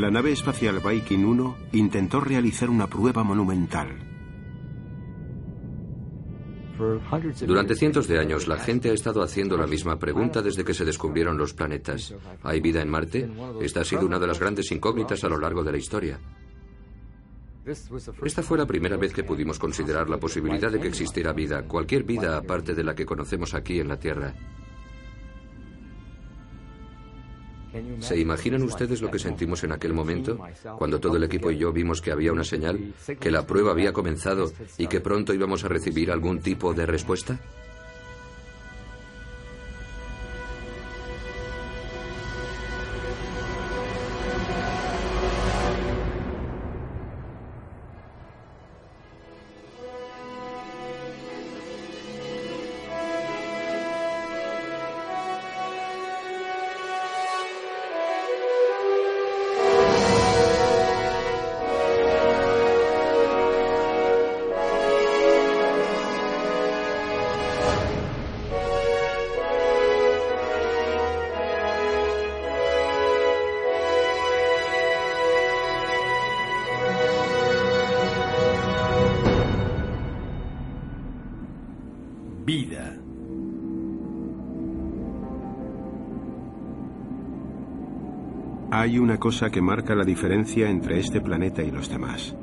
la 0.00 0.10
nave 0.10 0.32
espacial 0.32 0.80
Viking 0.80 1.24
1 1.24 1.56
intentó 1.72 2.20
realizar 2.20 2.70
una 2.70 2.86
prueba 2.86 3.24
monumental. 3.24 3.88
Durante 7.44 7.74
cientos 7.74 8.06
de 8.06 8.20
años 8.20 8.46
la 8.46 8.58
gente 8.58 8.90
ha 8.90 8.92
estado 8.92 9.22
haciendo 9.22 9.56
la 9.56 9.66
misma 9.66 9.98
pregunta 9.98 10.42
desde 10.42 10.64
que 10.64 10.74
se 10.74 10.84
descubrieron 10.84 11.36
los 11.36 11.52
planetas. 11.52 12.14
¿Hay 12.44 12.60
vida 12.60 12.80
en 12.80 12.88
Marte? 12.88 13.28
Esta 13.60 13.80
ha 13.80 13.84
sido 13.84 14.06
una 14.06 14.20
de 14.20 14.28
las 14.28 14.38
grandes 14.38 14.70
incógnitas 14.70 15.24
a 15.24 15.28
lo 15.28 15.38
largo 15.38 15.64
de 15.64 15.72
la 15.72 15.78
historia. 15.78 16.20
Esta 18.24 18.42
fue 18.42 18.56
la 18.56 18.66
primera 18.66 18.96
vez 18.96 19.12
que 19.12 19.24
pudimos 19.24 19.58
considerar 19.58 20.08
la 20.08 20.18
posibilidad 20.18 20.70
de 20.70 20.80
que 20.80 20.88
existiera 20.88 21.32
vida, 21.32 21.64
cualquier 21.64 22.04
vida 22.04 22.36
aparte 22.36 22.74
de 22.74 22.84
la 22.84 22.94
que 22.94 23.04
conocemos 23.04 23.54
aquí 23.54 23.80
en 23.80 23.88
la 23.88 23.98
Tierra. 23.98 24.34
¿Se 28.00 28.18
imaginan 28.18 28.62
ustedes 28.62 29.02
lo 29.02 29.10
que 29.10 29.18
sentimos 29.18 29.64
en 29.64 29.72
aquel 29.72 29.92
momento, 29.92 30.38
cuando 30.78 31.00
todo 31.00 31.16
el 31.16 31.24
equipo 31.24 31.50
y 31.50 31.58
yo 31.58 31.72
vimos 31.72 32.00
que 32.00 32.12
había 32.12 32.32
una 32.32 32.44
señal, 32.44 32.94
que 33.20 33.30
la 33.30 33.46
prueba 33.46 33.72
había 33.72 33.92
comenzado 33.92 34.50
y 34.78 34.86
que 34.86 35.00
pronto 35.00 35.34
íbamos 35.34 35.64
a 35.64 35.68
recibir 35.68 36.10
algún 36.10 36.40
tipo 36.40 36.74
de 36.74 36.86
respuesta? 36.86 37.38
Hay 88.88 88.98
una 88.98 89.18
cosa 89.18 89.50
que 89.50 89.60
marca 89.60 89.94
la 89.94 90.02
diferencia 90.02 90.70
entre 90.70 90.98
este 90.98 91.20
planeta 91.20 91.62
y 91.62 91.70
los 91.70 91.90
demás. 91.90 92.34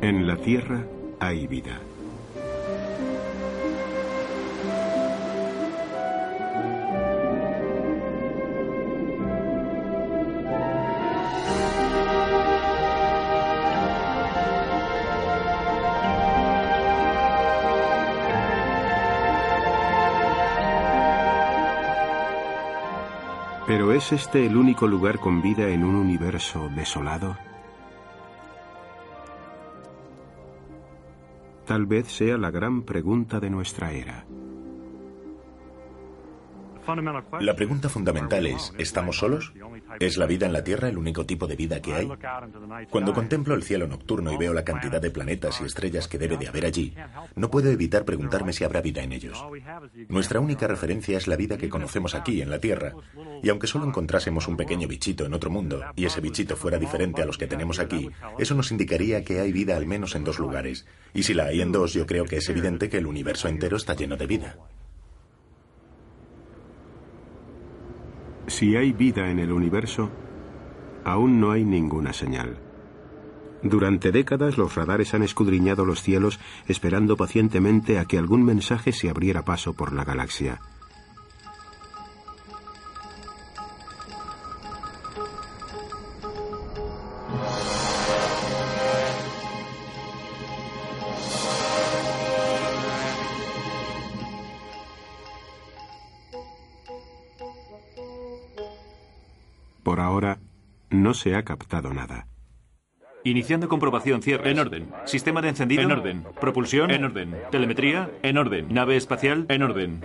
En 0.00 0.26
la 0.26 0.36
Tierra 0.38 0.84
hay 1.20 1.46
vida. 1.46 1.78
¿Es 24.04 24.12
este 24.12 24.44
el 24.44 24.54
único 24.54 24.86
lugar 24.86 25.18
con 25.18 25.40
vida 25.40 25.66
en 25.68 25.82
un 25.82 25.94
universo 25.94 26.68
desolado? 26.76 27.38
Tal 31.64 31.86
vez 31.86 32.08
sea 32.08 32.36
la 32.36 32.50
gran 32.50 32.82
pregunta 32.82 33.40
de 33.40 33.48
nuestra 33.48 33.92
era. 33.92 34.26
La 37.40 37.56
pregunta 37.56 37.88
fundamental 37.88 38.46
es, 38.46 38.74
¿estamos 38.76 39.16
solos? 39.16 39.52
¿Es 40.00 40.18
la 40.18 40.26
vida 40.26 40.46
en 40.46 40.52
la 40.52 40.62
Tierra 40.62 40.88
el 40.88 40.98
único 40.98 41.24
tipo 41.24 41.46
de 41.46 41.56
vida 41.56 41.80
que 41.80 41.94
hay? 41.94 42.08
Cuando 42.90 43.14
contemplo 43.14 43.54
el 43.54 43.62
cielo 43.62 43.86
nocturno 43.86 44.32
y 44.32 44.36
veo 44.36 44.52
la 44.52 44.64
cantidad 44.64 45.00
de 45.00 45.10
planetas 45.10 45.60
y 45.60 45.64
estrellas 45.64 46.08
que 46.08 46.18
debe 46.18 46.36
de 46.36 46.48
haber 46.48 46.66
allí, 46.66 46.94
no 47.36 47.50
puedo 47.50 47.70
evitar 47.70 48.04
preguntarme 48.04 48.52
si 48.52 48.64
habrá 48.64 48.82
vida 48.82 49.02
en 49.02 49.12
ellos. 49.12 49.42
Nuestra 50.08 50.40
única 50.40 50.66
referencia 50.66 51.16
es 51.16 51.26
la 51.26 51.36
vida 51.36 51.56
que 51.56 51.70
conocemos 51.70 52.14
aquí, 52.14 52.42
en 52.42 52.50
la 52.50 52.58
Tierra, 52.58 52.92
y 53.44 53.50
aunque 53.50 53.66
solo 53.66 53.84
encontrásemos 53.84 54.48
un 54.48 54.56
pequeño 54.56 54.88
bichito 54.88 55.26
en 55.26 55.34
otro 55.34 55.50
mundo, 55.50 55.82
y 55.94 56.06
ese 56.06 56.22
bichito 56.22 56.56
fuera 56.56 56.78
diferente 56.78 57.20
a 57.20 57.26
los 57.26 57.36
que 57.36 57.46
tenemos 57.46 57.78
aquí, 57.78 58.08
eso 58.38 58.54
nos 58.54 58.72
indicaría 58.72 59.22
que 59.22 59.38
hay 59.38 59.52
vida 59.52 59.76
al 59.76 59.86
menos 59.86 60.14
en 60.14 60.24
dos 60.24 60.38
lugares. 60.38 60.86
Y 61.12 61.24
si 61.24 61.34
la 61.34 61.44
hay 61.44 61.60
en 61.60 61.70
dos, 61.70 61.92
yo 61.92 62.06
creo 62.06 62.24
que 62.24 62.38
es 62.38 62.48
evidente 62.48 62.88
que 62.88 62.96
el 62.96 63.06
universo 63.06 63.48
entero 63.48 63.76
está 63.76 63.94
lleno 63.94 64.16
de 64.16 64.26
vida. 64.26 64.56
Si 68.46 68.76
hay 68.76 68.92
vida 68.92 69.30
en 69.30 69.38
el 69.38 69.52
universo, 69.52 70.10
aún 71.04 71.38
no 71.38 71.52
hay 71.52 71.64
ninguna 71.64 72.14
señal. 72.14 72.56
Durante 73.62 74.10
décadas 74.10 74.56
los 74.56 74.74
radares 74.74 75.12
han 75.12 75.22
escudriñado 75.22 75.84
los 75.84 76.00
cielos 76.00 76.40
esperando 76.66 77.18
pacientemente 77.18 77.98
a 77.98 78.06
que 78.06 78.16
algún 78.16 78.42
mensaje 78.42 78.92
se 78.92 79.10
abriera 79.10 79.44
paso 79.44 79.74
por 79.74 79.92
la 79.92 80.04
galaxia. 80.04 80.62
Se 101.24 101.34
ha 101.34 101.42
captado 101.42 101.94
nada. 101.94 102.28
Iniciando 103.24 103.66
comprobación, 103.66 104.20
cierre. 104.20 104.50
En 104.50 104.58
orden. 104.58 104.90
Sistema 105.06 105.40
de 105.40 105.48
encendido. 105.48 105.80
En 105.80 105.90
orden. 105.90 106.22
Propulsión. 106.38 106.90
En 106.90 107.02
orden. 107.02 107.34
Telemetría. 107.50 108.10
En 108.22 108.36
orden. 108.36 108.66
Nave 108.68 108.96
espacial. 108.96 109.46
En 109.48 109.62
orden. 109.62 110.02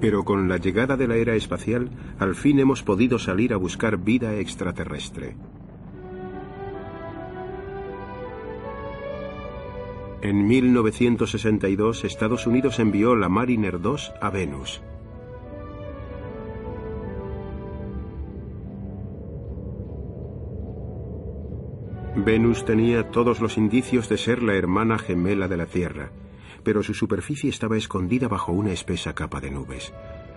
Pero 0.00 0.24
con 0.24 0.48
la 0.48 0.56
llegada 0.56 0.96
de 0.96 1.06
la 1.06 1.14
era 1.14 1.36
espacial, 1.36 1.90
al 2.18 2.34
fin 2.34 2.58
hemos 2.58 2.82
podido 2.82 3.20
salir 3.20 3.52
a 3.52 3.56
buscar 3.56 3.98
vida 3.98 4.34
extraterrestre. 4.34 5.36
En 10.22 10.46
1962, 10.46 12.04
Estados 12.04 12.46
Unidos 12.46 12.78
envió 12.78 13.14
la 13.14 13.28
Mariner 13.28 13.80
2 13.80 14.14
a 14.20 14.30
Venus. 14.30 14.80
Venus 22.16 22.64
tenía 22.64 23.10
todos 23.10 23.40
los 23.40 23.58
indicios 23.58 24.08
de 24.08 24.16
ser 24.16 24.42
la 24.42 24.54
hermana 24.54 24.98
gemela 24.98 25.48
de 25.48 25.58
la 25.58 25.66
Tierra, 25.66 26.12
pero 26.64 26.82
su 26.82 26.94
superficie 26.94 27.50
estaba 27.50 27.76
escondida 27.76 28.26
bajo 28.26 28.52
una 28.52 28.72
espesa 28.72 29.14
capa 29.14 29.40
de 29.40 29.50
nubes. 29.50 29.92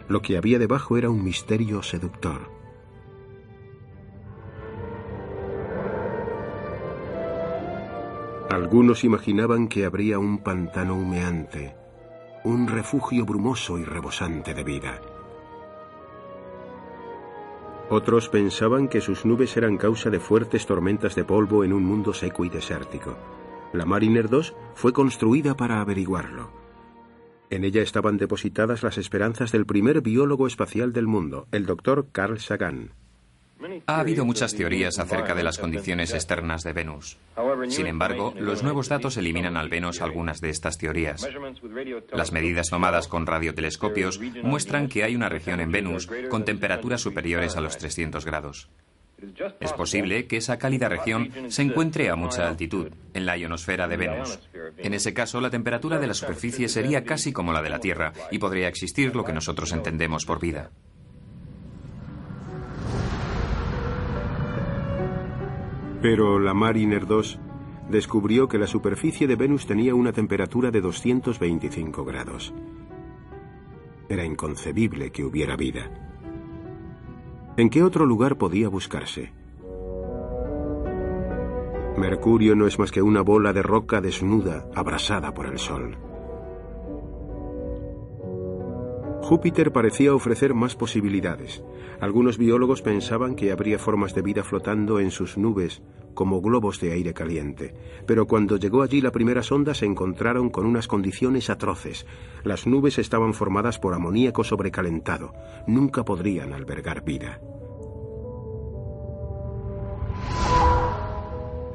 Lo 0.10 0.22
que 0.22 0.36
había 0.36 0.60
debajo 0.60 0.98
era 0.98 1.10
un 1.10 1.24
misterio 1.24 1.82
seductor. 1.82 2.59
Algunos 8.50 9.04
imaginaban 9.04 9.68
que 9.68 9.86
habría 9.86 10.18
un 10.18 10.40
pantano 10.40 10.96
humeante, 10.96 11.76
un 12.44 12.68
refugio 12.68 13.24
brumoso 13.24 13.78
y 13.78 13.84
rebosante 13.84 14.56
de 14.56 14.64
vida. 14.64 15.00
Otros 17.92 18.28
pensaban 18.30 18.88
que 18.88 19.02
sus 19.02 19.24
nubes 19.24 19.56
eran 19.56 19.78
causa 19.78 20.10
de 20.10 20.20
fuertes 20.20 20.66
tormentas 20.66 21.14
de 21.14 21.26
polvo 21.26 21.64
en 21.64 21.74
un 21.74 21.84
mundo 21.84 22.12
seco 22.12 22.44
y 22.44 22.50
desértico. 22.50 23.18
La 23.72 23.86
Mariner 23.86 24.28
2 24.28 24.56
fue 24.74 24.94
construida 24.94 25.56
para 25.56 25.80
averiguarlo. 25.80 26.52
En 27.52 27.64
ella 27.64 27.84
estaban 27.84 28.18
depositadas 28.18 28.82
las 28.82 28.98
esperanzas 28.98 29.52
del 29.52 29.68
primer 29.68 30.02
biólogo 30.02 30.48
espacial 30.48 30.92
del 30.92 31.06
mundo, 31.06 31.48
el 31.52 31.68
doctor 31.68 32.08
Carl 32.12 32.40
Sagan. 32.40 32.94
Ha 33.88 34.00
habido 34.00 34.26
muchas 34.26 34.56
teorías 34.56 35.00
acerca 35.00 35.36
de 35.36 35.44
las 35.44 35.58
condiciones 35.58 36.14
externas 36.14 36.64
de 36.64 36.74
Venus. 36.74 37.18
Sin 37.68 37.88
embargo, 37.88 38.34
los 38.38 38.64
nuevos 38.64 38.90
datos 38.90 39.18
eliminan 39.18 39.58
al 39.58 39.70
menos 39.70 40.02
algunas 40.02 40.42
de 40.42 40.50
estas 40.50 40.78
teorías. 40.78 41.28
Las 42.12 42.32
medidas 42.32 42.70
tomadas 42.70 43.08
con 43.08 43.26
radiotelescopios 43.26 44.20
muestran 44.44 44.88
que 44.88 45.04
hay 45.04 45.16
una 45.16 45.30
región 45.30 45.60
en 45.60 45.72
Venus 45.72 46.08
con 46.30 46.46
temperaturas 46.46 47.02
superiores 47.02 47.58
a 47.58 47.62
los 47.62 47.78
300 47.78 48.26
grados. 48.26 48.70
Es 49.60 49.74
posible 49.74 50.28
que 50.28 50.38
esa 50.38 50.58
cálida 50.58 50.88
región 50.88 51.30
se 51.50 51.62
encuentre 51.62 52.10
a 52.10 52.16
mucha 52.16 52.48
altitud, 52.48 52.88
en 53.14 53.26
la 53.26 53.38
ionosfera 53.38 53.88
de 53.88 53.98
Venus. 53.98 54.40
En 54.78 54.94
ese 54.94 55.14
caso, 55.14 55.42
la 55.42 55.50
temperatura 55.50 56.00
de 56.00 56.08
la 56.08 56.14
superficie 56.14 56.70
sería 56.70 57.04
casi 57.04 57.34
como 57.34 57.52
la 57.52 57.62
de 57.62 57.70
la 57.70 57.80
Tierra 57.80 58.14
y 58.32 58.40
podría 58.40 58.70
existir 58.70 59.16
lo 59.16 59.26
que 59.26 59.34
nosotros 59.34 59.74
entendemos 59.74 60.26
por 60.26 60.40
vida. 60.40 60.72
Pero 66.02 66.40
la 66.40 66.54
Mariner 66.54 67.06
2 67.06 67.40
descubrió 67.90 68.48
que 68.48 68.58
la 68.58 68.68
superficie 68.68 69.28
de 69.28 69.36
Venus 69.36 69.66
tenía 69.66 69.96
una 69.96 70.14
temperatura 70.14 70.72
de 70.72 70.82
225 70.82 72.06
grados. 72.06 72.54
Era 74.08 74.24
inconcebible 74.24 75.12
que 75.12 75.24
hubiera 75.24 75.56
vida. 75.56 75.92
¿En 77.58 77.70
qué 77.70 77.84
otro 77.84 78.06
lugar 78.06 78.38
podía 78.38 78.70
buscarse? 78.70 79.34
Mercurio 81.98 82.56
no 82.56 82.66
es 82.66 82.80
más 82.80 82.92
que 82.92 83.02
una 83.02 83.22
bola 83.22 83.52
de 83.52 83.62
roca 83.62 84.00
desnuda, 84.00 84.70
abrasada 84.74 85.34
por 85.34 85.48
el 85.48 85.60
sol. 85.60 85.98
Júpiter 89.22 89.72
parecía 89.72 90.16
ofrecer 90.16 90.54
más 90.54 90.76
posibilidades. 90.76 91.64
Algunos 92.00 92.38
biólogos 92.38 92.82
pensaban 92.82 93.36
que 93.36 93.52
habría 93.52 93.78
formas 93.78 94.16
de 94.16 94.22
vida 94.22 94.44
flotando 94.44 95.00
en 95.00 95.12
sus 95.12 95.38
nubes, 95.38 95.82
como 96.14 96.42
globos 96.42 96.80
de 96.80 96.94
aire 96.94 97.14
caliente. 97.14 97.76
Pero 98.08 98.26
cuando 98.26 98.58
llegó 98.58 98.82
allí 98.82 99.02
la 99.02 99.12
primera 99.12 99.44
sonda 99.44 99.74
se 99.74 99.86
encontraron 99.86 100.50
con 100.50 100.66
unas 100.66 100.88
condiciones 100.88 101.50
atroces. 101.50 102.06
Las 102.44 102.66
nubes 102.66 102.98
estaban 102.98 103.34
formadas 103.34 103.78
por 103.80 103.94
amoníaco 103.94 104.44
sobrecalentado. 104.44 105.34
Nunca 105.68 106.04
podrían 106.04 106.54
albergar 106.54 107.04
vida. 107.04 107.40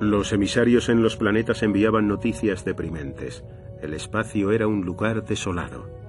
Los 0.01 0.33
emisarios 0.33 0.89
en 0.89 1.03
los 1.03 1.17
planetas 1.17 1.63
enviaban 1.63 2.09
noticias 2.09 2.65
deprimentes. 2.65 3.45
El 3.81 3.95
espacio 3.95 4.51
era 4.51 4.67
un 4.67 4.85
lugar 4.85 5.25
desolado. 5.25 6.04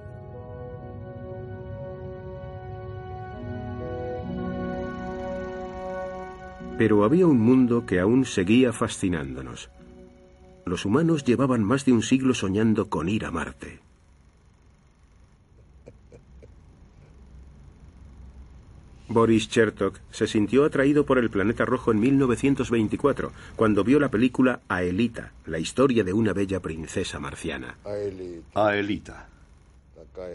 Pero 6.78 7.04
había 7.04 7.26
un 7.26 7.38
mundo 7.38 7.86
que 7.86 8.00
aún 8.00 8.24
seguía 8.24 8.72
fascinándonos. 8.72 9.70
Los 10.66 10.84
humanos 10.84 11.24
llevaban 11.24 11.62
más 11.62 11.84
de 11.84 11.92
un 11.92 12.02
siglo 12.02 12.34
soñando 12.34 12.90
con 12.90 13.08
ir 13.08 13.24
a 13.24 13.30
Marte. 13.30 13.80
Boris 19.08 19.48
Chertok 19.48 20.00
se 20.10 20.26
sintió 20.26 20.64
atraído 20.64 21.06
por 21.06 21.18
el 21.18 21.30
planeta 21.30 21.64
rojo 21.64 21.92
en 21.92 22.00
1924, 22.00 23.32
cuando 23.54 23.84
vio 23.84 24.00
la 24.00 24.10
película 24.10 24.60
Aelita, 24.68 25.32
la 25.46 25.58
historia 25.58 26.02
de 26.02 26.12
una 26.12 26.32
bella 26.32 26.60
princesa 26.60 27.20
marciana. 27.20 27.78
Aelita. 28.54 29.28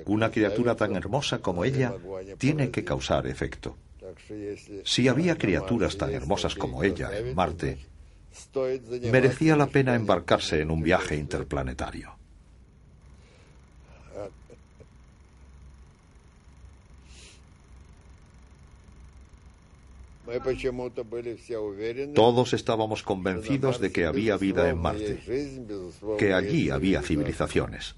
Una 0.05 0.31
criatura 0.31 0.75
tan 0.75 0.95
hermosa 0.95 1.39
como 1.39 1.65
ella 1.65 1.93
tiene 2.37 2.71
que 2.71 2.83
causar 2.83 3.27
efecto. 3.27 3.75
Si 4.83 5.07
había 5.07 5.37
criaturas 5.37 5.97
tan 5.97 6.13
hermosas 6.13 6.55
como 6.55 6.83
ella 6.83 7.09
en 7.17 7.35
Marte, 7.35 7.77
merecía 9.11 9.55
la 9.55 9.67
pena 9.67 9.95
embarcarse 9.95 10.61
en 10.61 10.71
un 10.71 10.81
viaje 10.81 11.15
interplanetario. 11.15 12.15
Todos 22.15 22.53
estábamos 22.53 23.03
convencidos 23.03 23.81
de 23.81 23.91
que 23.91 24.05
había 24.05 24.37
vida 24.37 24.69
en 24.69 24.77
Marte, 24.77 25.19
que 26.17 26.33
allí 26.33 26.69
había 26.69 27.01
civilizaciones. 27.01 27.95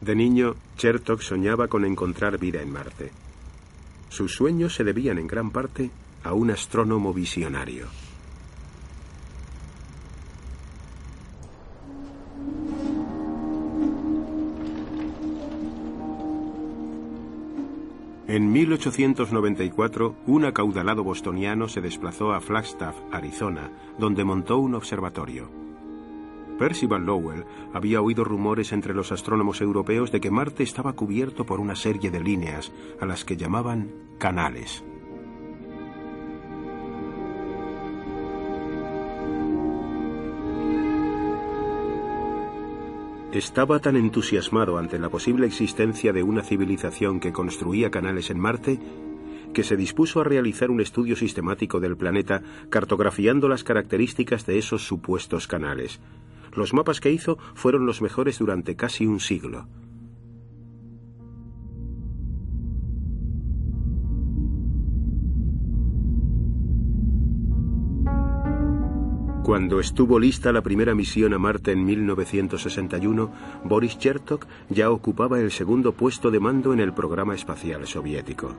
De 0.00 0.14
niño, 0.14 0.56
Chertok 0.76 1.20
soñaba 1.20 1.68
con 1.68 1.84
encontrar 1.84 2.38
vida 2.38 2.60
en 2.60 2.70
Marte. 2.70 3.10
Sus 4.10 4.34
sueños 4.34 4.74
se 4.74 4.84
debían 4.84 5.18
en 5.18 5.28
gran 5.28 5.50
parte 5.50 5.90
a 6.24 6.34
un 6.34 6.50
astrónomo 6.50 7.14
visionario. 7.14 7.86
En 18.26 18.52
1894, 18.52 20.16
un 20.26 20.44
acaudalado 20.44 21.02
bostoniano 21.02 21.68
se 21.68 21.80
desplazó 21.80 22.32
a 22.32 22.40
Flagstaff, 22.40 22.96
Arizona, 23.12 23.70
donde 23.98 24.24
montó 24.24 24.58
un 24.58 24.74
observatorio. 24.74 25.69
Percival 26.60 27.06
Lowell 27.06 27.46
había 27.72 28.02
oído 28.02 28.22
rumores 28.22 28.72
entre 28.72 28.92
los 28.92 29.12
astrónomos 29.12 29.62
europeos 29.62 30.12
de 30.12 30.20
que 30.20 30.30
Marte 30.30 30.62
estaba 30.62 30.92
cubierto 30.92 31.46
por 31.46 31.58
una 31.58 31.74
serie 31.74 32.10
de 32.10 32.20
líneas, 32.20 32.70
a 33.00 33.06
las 33.06 33.24
que 33.24 33.38
llamaban 33.38 33.90
canales. 34.18 34.84
Estaba 43.32 43.78
tan 43.78 43.96
entusiasmado 43.96 44.76
ante 44.76 44.98
la 44.98 45.08
posible 45.08 45.46
existencia 45.46 46.12
de 46.12 46.22
una 46.22 46.42
civilización 46.42 47.20
que 47.20 47.32
construía 47.32 47.90
canales 47.90 48.28
en 48.28 48.38
Marte 48.38 48.78
que 49.54 49.64
se 49.64 49.78
dispuso 49.78 50.20
a 50.20 50.24
realizar 50.24 50.70
un 50.70 50.82
estudio 50.82 51.16
sistemático 51.16 51.80
del 51.80 51.96
planeta 51.96 52.42
cartografiando 52.68 53.48
las 53.48 53.64
características 53.64 54.44
de 54.44 54.58
esos 54.58 54.86
supuestos 54.86 55.46
canales. 55.46 56.00
Los 56.54 56.74
mapas 56.74 57.00
que 57.00 57.10
hizo 57.10 57.38
fueron 57.54 57.86
los 57.86 58.02
mejores 58.02 58.38
durante 58.38 58.76
casi 58.76 59.06
un 59.06 59.20
siglo. 59.20 59.66
Cuando 69.50 69.80
estuvo 69.80 70.20
lista 70.20 70.52
la 70.52 70.62
primera 70.62 70.94
misión 70.94 71.34
a 71.34 71.38
Marte 71.38 71.72
en 71.72 71.84
1961, 71.84 73.32
Boris 73.64 73.98
Chertok 73.98 74.46
ya 74.68 74.92
ocupaba 74.92 75.40
el 75.40 75.50
segundo 75.50 75.90
puesto 75.92 76.30
de 76.30 76.38
mando 76.38 76.72
en 76.72 76.78
el 76.78 76.92
programa 76.92 77.34
espacial 77.34 77.84
soviético. 77.86 78.54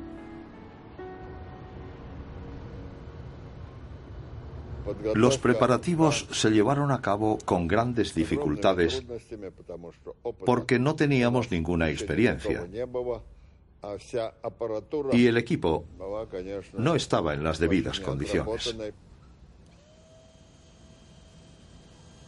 Los 5.14 5.38
preparativos 5.38 6.28
se 6.32 6.50
llevaron 6.50 6.92
a 6.92 7.02
cabo 7.02 7.38
con 7.46 7.68
grandes 7.68 8.14
dificultades 8.14 9.04
porque 10.46 10.80
no 10.80 10.96
teníamos 10.96 11.52
ninguna 11.52 11.90
experiencia. 11.90 12.68
Y 15.12 15.28
el 15.28 15.38
equipo 15.38 15.86
no 16.78 16.96
estaba 16.96 17.34
en 17.34 17.44
las 17.44 17.60
debidas 17.60 18.00
condiciones. 18.00 18.76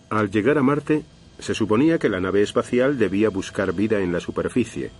Al 0.09 0.29
llegar 0.29 0.57
a 0.57 0.63
Marte, 0.63 1.03
se 1.39 1.53
suponía 1.53 1.97
que 1.97 2.09
la 2.09 2.19
nave 2.19 2.41
espacial 2.41 2.97
debía 2.97 3.29
buscar 3.29 3.73
vida 3.73 3.99
en 3.99 4.13
la 4.13 4.19
superficie. 4.19 4.91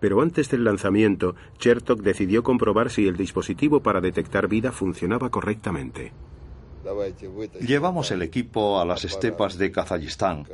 Pero 0.00 0.20
antes 0.20 0.50
del 0.50 0.64
lanzamiento, 0.64 1.34
Chertok 1.58 2.00
decidió 2.00 2.42
comprobar 2.42 2.90
si 2.90 3.06
el 3.06 3.16
dispositivo 3.16 3.80
para 3.80 4.00
detectar 4.00 4.48
vida 4.48 4.72
funcionaba 4.72 5.30
correctamente. 5.30 6.12
Llevamos 7.60 8.10
el 8.10 8.22
equipo 8.22 8.80
a 8.80 8.84
las 8.84 9.04
estepas 9.04 9.58
de 9.58 9.72
Kazajistán 9.72 10.46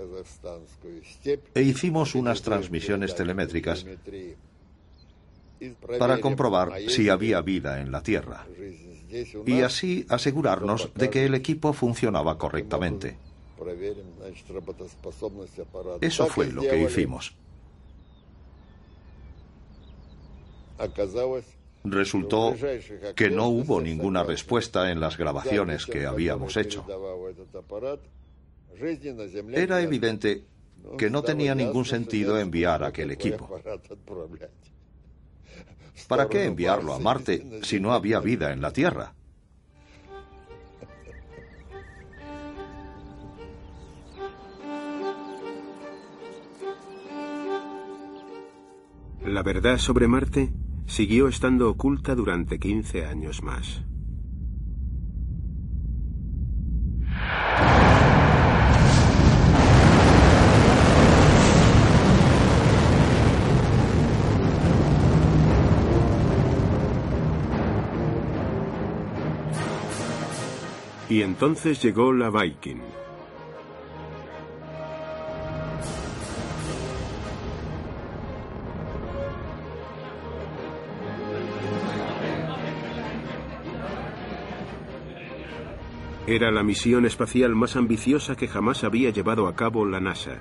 e 1.54 1.62
hicimos 1.62 2.14
unas 2.14 2.42
transmisiones 2.42 3.14
telemétricas 3.14 3.86
para 5.98 6.20
comprobar 6.20 6.72
si 6.88 7.08
había 7.08 7.40
vida 7.40 7.80
en 7.80 7.92
la 7.92 8.02
Tierra. 8.02 8.46
Y 9.46 9.60
así 9.60 10.06
asegurarnos 10.08 10.90
de 10.94 11.10
que 11.10 11.26
el 11.26 11.34
equipo 11.34 11.72
funcionaba 11.72 12.38
correctamente. 12.38 13.16
Eso 16.00 16.26
fue 16.26 16.50
lo 16.50 16.62
que 16.62 16.82
hicimos. 16.82 17.34
Resultó 21.84 22.54
que 23.16 23.30
no 23.30 23.48
hubo 23.48 23.80
ninguna 23.80 24.22
respuesta 24.22 24.90
en 24.90 25.00
las 25.00 25.16
grabaciones 25.18 25.86
que 25.86 26.06
habíamos 26.06 26.56
hecho. 26.56 26.86
Era 29.52 29.80
evidente 29.80 30.44
que 30.98 31.10
no 31.10 31.22
tenía 31.22 31.54
ningún 31.54 31.84
sentido 31.84 32.38
enviar 32.38 32.84
aquel 32.84 33.10
equipo. 33.10 33.60
¿Para 36.08 36.28
qué 36.28 36.44
enviarlo 36.44 36.94
a 36.94 36.98
Marte 36.98 37.60
si 37.62 37.80
no 37.80 37.92
había 37.92 38.20
vida 38.20 38.52
en 38.52 38.60
la 38.60 38.72
Tierra? 38.72 39.14
La 49.24 49.42
verdad 49.42 49.78
sobre 49.78 50.08
Marte 50.08 50.50
siguió 50.92 51.26
estando 51.26 51.70
oculta 51.70 52.14
durante 52.14 52.58
15 52.58 53.06
años 53.06 53.42
más. 53.42 53.82
Y 71.08 71.22
entonces 71.22 71.82
llegó 71.82 72.12
la 72.12 72.28
Viking. 72.28 73.01
Era 86.26 86.52
la 86.52 86.62
misión 86.62 87.04
espacial 87.04 87.56
más 87.56 87.74
ambiciosa 87.74 88.36
que 88.36 88.46
jamás 88.46 88.84
había 88.84 89.10
llevado 89.10 89.48
a 89.48 89.56
cabo 89.56 89.84
la 89.84 90.00
NASA. 90.00 90.40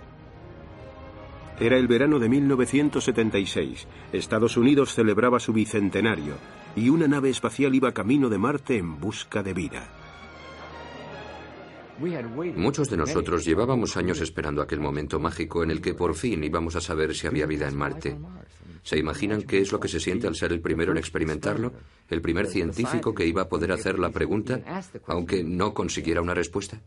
Era 1.59 1.77
el 1.77 1.88
verano 1.88 2.19
de 2.19 2.29
1976. 2.29 3.88
Estados 4.13 4.57
Unidos 4.57 4.93
celebraba 4.93 5.39
su 5.39 5.53
bicentenario 5.53 6.35
y 6.75 6.89
una 6.89 7.07
nave 7.07 7.29
espacial 7.31 7.73
iba 7.73 7.93
camino 7.93 8.29
de 8.29 8.38
Marte 8.38 8.77
en 8.77 9.00
busca 9.00 9.41
de 9.41 9.53
vida. 9.53 9.89
Muchos 12.55 12.89
de 12.89 12.97
nosotros 12.97 13.45
llevábamos 13.45 13.97
años 13.97 14.21
esperando 14.21 14.61
aquel 14.61 14.79
momento 14.79 15.19
mágico 15.19 15.63
en 15.63 15.71
el 15.71 15.81
que 15.81 15.93
por 15.93 16.15
fin 16.15 16.43
íbamos 16.43 16.75
a 16.75 16.81
saber 16.81 17.13
si 17.15 17.27
había 17.27 17.45
vida 17.45 17.67
en 17.67 17.77
Marte. 17.77 18.17
¿Se 18.83 18.97
imaginan 18.97 19.43
qué 19.43 19.59
es 19.59 19.71
lo 19.71 19.79
que 19.79 19.88
se 19.88 20.00
siente 20.00 20.27
al 20.27 20.35
ser 20.35 20.51
el 20.51 20.61
primero 20.61 20.91
en 20.91 20.97
experimentarlo? 20.97 21.73
¿El 22.09 22.21
primer 22.21 22.47
científico 22.47 23.13
que 23.13 23.25
iba 23.25 23.43
a 23.43 23.50
poder 23.50 23.71
hacer 23.71 24.00
la 24.00 24.09
pregunta, 24.09 24.59
aunque 25.07 25.43
no 25.43 25.73
consiguiera 25.73 26.21
una 26.21 26.33
respuesta? 26.33 26.79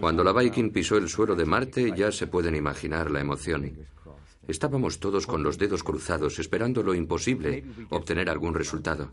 Cuando 0.00 0.22
la 0.22 0.32
Viking 0.32 0.70
pisó 0.70 0.96
el 0.96 1.08
suelo 1.08 1.34
de 1.34 1.44
Marte, 1.44 1.92
ya 1.96 2.12
se 2.12 2.28
pueden 2.28 2.54
imaginar 2.54 3.10
la 3.10 3.20
emoción. 3.20 3.76
Estábamos 4.46 5.00
todos 5.00 5.26
con 5.26 5.42
los 5.42 5.58
dedos 5.58 5.82
cruzados, 5.82 6.38
esperando 6.38 6.82
lo 6.82 6.94
imposible, 6.94 7.64
obtener 7.90 8.30
algún 8.30 8.54
resultado. 8.54 9.10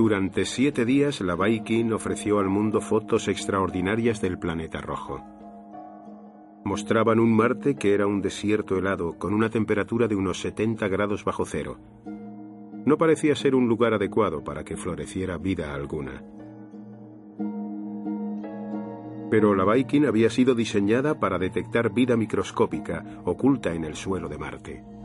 Durante 0.00 0.46
siete 0.46 0.84
días, 0.86 1.20
la 1.20 1.36
Viking 1.36 1.92
ofreció 1.92 2.38
al 2.38 2.48
mundo 2.48 2.80
fotos 2.80 3.28
extraordinarias 3.28 4.20
del 4.20 4.38
planeta 4.38 4.80
rojo. 4.80 5.22
Mostraban 6.64 7.20
un 7.20 7.36
Marte 7.36 7.74
que 7.74 7.92
era 7.92 8.06
un 8.06 8.22
desierto 8.22 8.78
helado, 8.78 9.18
con 9.18 9.34
una 9.34 9.50
temperatura 9.50 10.08
de 10.08 10.14
unos 10.14 10.40
70 10.40 10.88
grados 10.88 11.24
bajo 11.24 11.44
cero. 11.44 11.78
No 12.86 12.96
parecía 12.96 13.34
ser 13.34 13.54
un 13.54 13.68
lugar 13.68 13.92
adecuado 13.92 14.42
para 14.42 14.64
que 14.64 14.76
floreciera 14.76 15.36
vida 15.36 15.74
alguna. 15.74 16.22
Pero 19.30 19.54
la 19.54 19.70
Viking 19.70 20.06
había 20.06 20.30
sido 20.30 20.54
diseñada 20.54 21.20
para 21.20 21.38
detectar 21.38 21.92
vida 21.92 22.16
microscópica 22.16 23.04
oculta 23.24 23.74
en 23.74 23.84
el 23.84 23.96
suelo 23.96 24.28
de 24.28 24.38
Marte. 24.38 24.99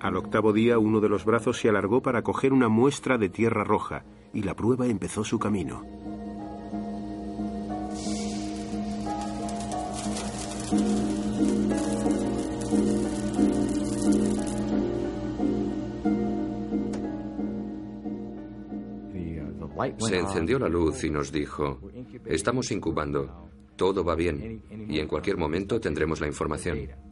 Al 0.00 0.16
octavo 0.16 0.54
día 0.54 0.78
uno 0.78 1.00
de 1.00 1.10
los 1.10 1.26
brazos 1.26 1.58
se 1.58 1.68
alargó 1.68 2.00
para 2.00 2.22
coger 2.22 2.54
una 2.54 2.68
muestra 2.68 3.18
de 3.18 3.28
tierra 3.28 3.64
roja 3.64 4.02
y 4.32 4.42
la 4.42 4.54
prueba 4.54 4.86
empezó 4.86 5.24
su 5.24 5.38
camino. 5.38 5.82
Se 19.98 20.18
encendió 20.18 20.58
la 20.58 20.68
luz 20.68 21.04
y 21.04 21.10
nos 21.10 21.30
dijo, 21.30 21.78
estamos 22.24 22.70
incubando, 22.70 23.50
todo 23.76 24.02
va 24.02 24.14
bien 24.14 24.62
y 24.88 24.98
en 24.98 25.08
cualquier 25.08 25.36
momento 25.36 25.78
tendremos 25.78 26.20
la 26.20 26.26
información. 26.26 27.09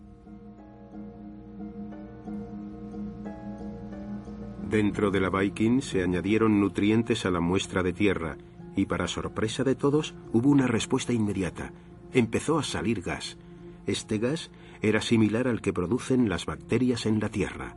Dentro 4.69 5.11
de 5.11 5.21
la 5.21 5.31
Viking 5.31 5.81
se 5.81 6.03
añadieron 6.03 6.61
nutrientes 6.61 7.25
a 7.25 7.31
la 7.31 7.41
muestra 7.41 7.83
de 7.83 7.95
tierra 7.95 8.37
y 8.77 8.85
para 8.85 9.09
sorpresa 9.09 9.65
de 9.65 9.75
todos 9.75 10.15
hubo 10.33 10.51
una 10.51 10.67
respuesta 10.67 11.15
inmediata. 11.15 11.73
Empezó 12.13 12.59
a 12.59 12.63
salir 12.63 13.01
gas. 13.01 13.39
Este 13.87 14.19
gas 14.19 14.51
era 14.83 15.01
similar 15.01 15.49
al 15.49 15.63
que 15.63 15.73
producen 15.73 16.29
las 16.29 16.45
bacterias 16.45 17.07
en 17.07 17.19
la 17.19 17.31
tierra. 17.31 17.77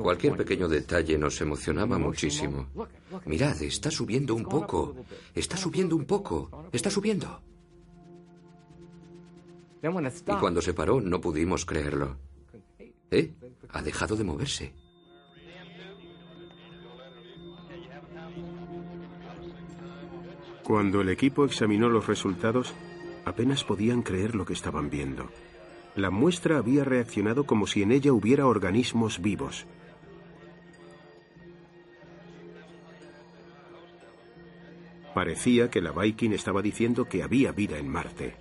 Cualquier 0.00 0.36
pequeño 0.36 0.66
detalle 0.66 1.18
nos 1.18 1.40
emocionaba 1.42 1.98
muchísimo. 1.98 2.68
Mirad, 3.26 3.60
está 3.62 3.90
subiendo 3.90 4.34
un 4.34 4.44
poco. 4.44 4.96
Está 5.34 5.58
subiendo 5.58 5.94
un 5.94 6.06
poco. 6.06 6.68
Está 6.72 6.88
subiendo. 6.88 7.42
Y 9.82 10.32
cuando 10.38 10.60
se 10.60 10.74
paró 10.74 11.00
no 11.00 11.20
pudimos 11.20 11.64
creerlo. 11.64 12.16
¿Eh? 13.10 13.32
Ha 13.70 13.82
dejado 13.82 14.16
de 14.16 14.24
moverse. 14.24 14.74
Cuando 20.62 21.00
el 21.00 21.08
equipo 21.08 21.44
examinó 21.44 21.88
los 21.88 22.06
resultados, 22.06 22.74
apenas 23.24 23.64
podían 23.64 24.02
creer 24.02 24.34
lo 24.34 24.44
que 24.44 24.52
estaban 24.52 24.90
viendo. 24.90 25.28
La 25.96 26.10
muestra 26.10 26.58
había 26.58 26.84
reaccionado 26.84 27.44
como 27.44 27.66
si 27.66 27.82
en 27.82 27.90
ella 27.90 28.12
hubiera 28.12 28.46
organismos 28.46 29.20
vivos. 29.20 29.66
Parecía 35.14 35.70
que 35.70 35.80
la 35.80 35.90
Viking 35.90 36.30
estaba 36.30 36.62
diciendo 36.62 37.06
que 37.06 37.24
había 37.24 37.50
vida 37.50 37.78
en 37.78 37.88
Marte. 37.88 38.36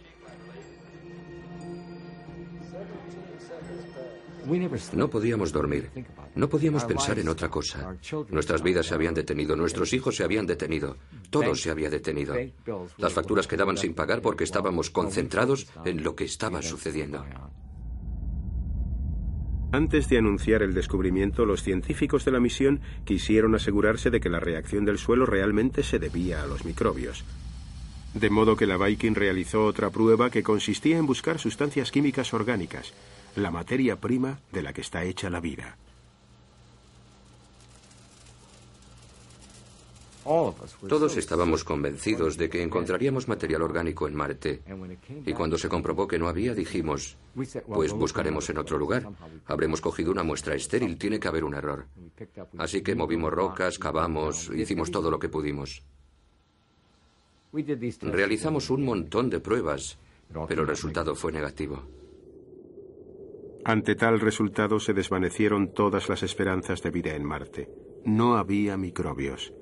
No 4.94 5.10
podíamos 5.10 5.52
dormir. 5.52 5.90
No 6.36 6.50
podíamos 6.50 6.86
pensar 6.86 7.20
en 7.20 7.30
otra 7.30 7.50
cosa. 7.50 7.96
Nuestras 8.30 8.64
vidas 8.64 8.88
se 8.88 8.94
habían 8.94 9.14
detenido, 9.14 9.56
nuestros 9.56 9.94
hijos 9.94 10.16
se 10.16 10.24
habían 10.24 10.46
detenido, 10.46 10.98
todo 11.30 11.56
se 11.56 11.70
había 11.70 11.90
detenido. 11.90 12.36
Las 12.98 13.14
facturas 13.14 13.48
quedaban 13.48 13.78
sin 13.78 13.94
pagar 13.94 14.22
porque 14.22 14.44
estábamos 14.44 14.90
concentrados 14.90 15.68
en 15.86 16.04
lo 16.04 16.16
que 16.16 16.26
estaba 16.26 16.62
sucediendo. 16.62 17.26
Antes 19.72 20.10
de 20.10 20.18
anunciar 20.18 20.64
el 20.64 20.74
descubrimiento, 20.74 21.46
los 21.46 21.62
científicos 21.62 22.26
de 22.26 22.32
la 22.32 22.40
misión 22.40 22.82
quisieron 23.06 23.54
asegurarse 23.54 24.10
de 24.10 24.20
que 24.20 24.30
la 24.30 24.40
reacción 24.40 24.84
del 24.84 24.98
suelo 24.98 25.28
realmente 25.28 25.84
se 25.84 26.00
debía 26.00 26.42
a 26.42 26.48
los 26.48 26.66
microbios. 26.66 27.24
De 28.16 28.32
modo 28.32 28.56
que 28.56 28.66
la 28.66 28.78
Viking 28.78 29.14
realizó 29.14 29.66
otra 29.66 29.92
prueba 29.92 30.32
que 30.32 30.42
consistía 30.42 30.98
en 30.98 31.06
buscar 31.06 31.38
sustancias 31.38 31.92
químicas 31.92 32.34
orgánicas, 32.34 32.94
la 33.36 33.52
materia 33.52 34.00
prima 34.00 34.40
de 34.52 34.62
la 34.62 34.74
que 34.74 34.82
está 34.82 35.04
hecha 35.04 35.30
la 35.30 35.40
vida. 35.40 35.78
Todos 40.88 41.18
estábamos 41.18 41.64
convencidos 41.64 42.38
de 42.38 42.50
que 42.50 42.62
encontraríamos 42.62 43.28
material 43.28 43.64
orgánico 43.64 44.08
en 44.08 44.16
Marte. 44.16 44.62
Y 45.26 45.34
cuando 45.34 45.58
se 45.58 45.70
comprobó 45.70 46.08
que 46.08 46.20
no 46.20 46.28
había, 46.28 46.54
dijimos, 46.54 47.18
pues 47.68 47.94
buscaremos 47.94 48.48
en 48.50 48.60
otro 48.60 48.78
lugar. 48.78 49.10
Habremos 49.48 49.82
cogido 49.82 50.12
una 50.12 50.24
muestra 50.24 50.54
estéril, 50.54 51.00
tiene 51.00 51.20
que 51.20 51.28
haber 51.28 51.44
un 51.44 51.56
error. 51.56 51.88
Así 52.60 52.82
que 52.82 52.94
movimos 52.94 53.34
rocas, 53.34 53.80
cavamos, 53.80 54.52
hicimos 54.54 54.92
todo 54.92 55.10
lo 55.10 55.18
que 55.18 55.30
pudimos. 55.30 55.82
Realizamos 58.02 58.70
un 58.70 58.86
montón 58.86 59.32
de 59.32 59.40
pruebas, 59.40 59.98
pero 60.48 60.62
el 60.62 60.68
resultado 60.68 61.16
fue 61.16 61.32
negativo. 61.32 61.99
Ante 63.70 63.94
tal 63.94 64.20
resultado 64.20 64.80
se 64.80 64.94
desvanecieron 64.94 65.76
todas 65.76 66.10
las 66.10 66.24
esperanzas 66.24 66.82
de 66.82 66.90
vida 66.90 67.14
en 67.14 67.24
Marte. 67.24 67.70
No 68.04 68.36
había 68.36 68.78
microbios. 68.78 69.54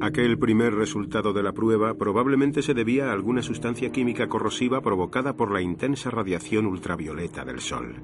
Aquel 0.00 0.38
primer 0.38 0.72
resultado 0.72 1.34
de 1.34 1.42
la 1.42 1.52
prueba 1.52 1.92
probablemente 1.92 2.62
se 2.62 2.72
debía 2.72 3.10
a 3.10 3.12
alguna 3.12 3.42
sustancia 3.42 3.92
química 3.92 4.30
corrosiva 4.30 4.80
provocada 4.80 5.36
por 5.36 5.52
la 5.52 5.60
intensa 5.60 6.08
radiación 6.08 6.64
ultravioleta 6.64 7.44
del 7.44 7.60
Sol. 7.60 7.96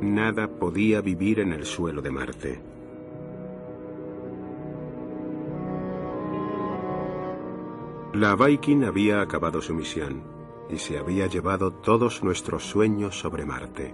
Nada 0.00 0.46
podía 0.46 1.00
vivir 1.00 1.40
en 1.40 1.52
el 1.52 1.64
suelo 1.64 2.00
de 2.02 2.10
Marte. 2.10 2.60
La 8.14 8.36
Viking 8.36 8.84
había 8.84 9.20
acabado 9.20 9.60
su 9.60 9.74
misión 9.74 10.22
y 10.70 10.78
se 10.78 10.98
había 10.98 11.26
llevado 11.26 11.72
todos 11.72 12.22
nuestros 12.22 12.64
sueños 12.64 13.18
sobre 13.18 13.44
Marte. 13.44 13.92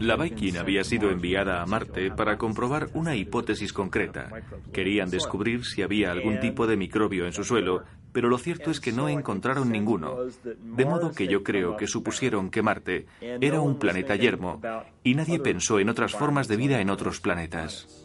La 0.00 0.16
Viking 0.16 0.56
había 0.56 0.84
sido 0.84 1.10
enviada 1.10 1.62
a 1.62 1.66
Marte 1.66 2.10
para 2.10 2.38
comprobar 2.38 2.88
una 2.94 3.16
hipótesis 3.16 3.72
concreta. 3.72 4.30
Querían 4.72 5.10
descubrir 5.10 5.64
si 5.64 5.82
había 5.82 6.10
algún 6.10 6.40
tipo 6.40 6.66
de 6.66 6.76
microbio 6.76 7.26
en 7.26 7.32
su 7.32 7.44
suelo, 7.44 7.84
pero 8.12 8.28
lo 8.28 8.38
cierto 8.38 8.70
es 8.70 8.80
que 8.80 8.92
no 8.92 9.08
encontraron 9.08 9.70
ninguno. 9.70 10.16
De 10.44 10.84
modo 10.84 11.12
que 11.12 11.26
yo 11.26 11.42
creo 11.42 11.76
que 11.76 11.86
supusieron 11.86 12.50
que 12.50 12.62
Marte 12.62 13.06
era 13.20 13.60
un 13.60 13.78
planeta 13.78 14.16
yermo 14.16 14.60
y 15.02 15.14
nadie 15.14 15.40
pensó 15.40 15.78
en 15.78 15.88
otras 15.88 16.12
formas 16.12 16.48
de 16.48 16.56
vida 16.56 16.80
en 16.80 16.90
otros 16.90 17.20
planetas. 17.20 18.04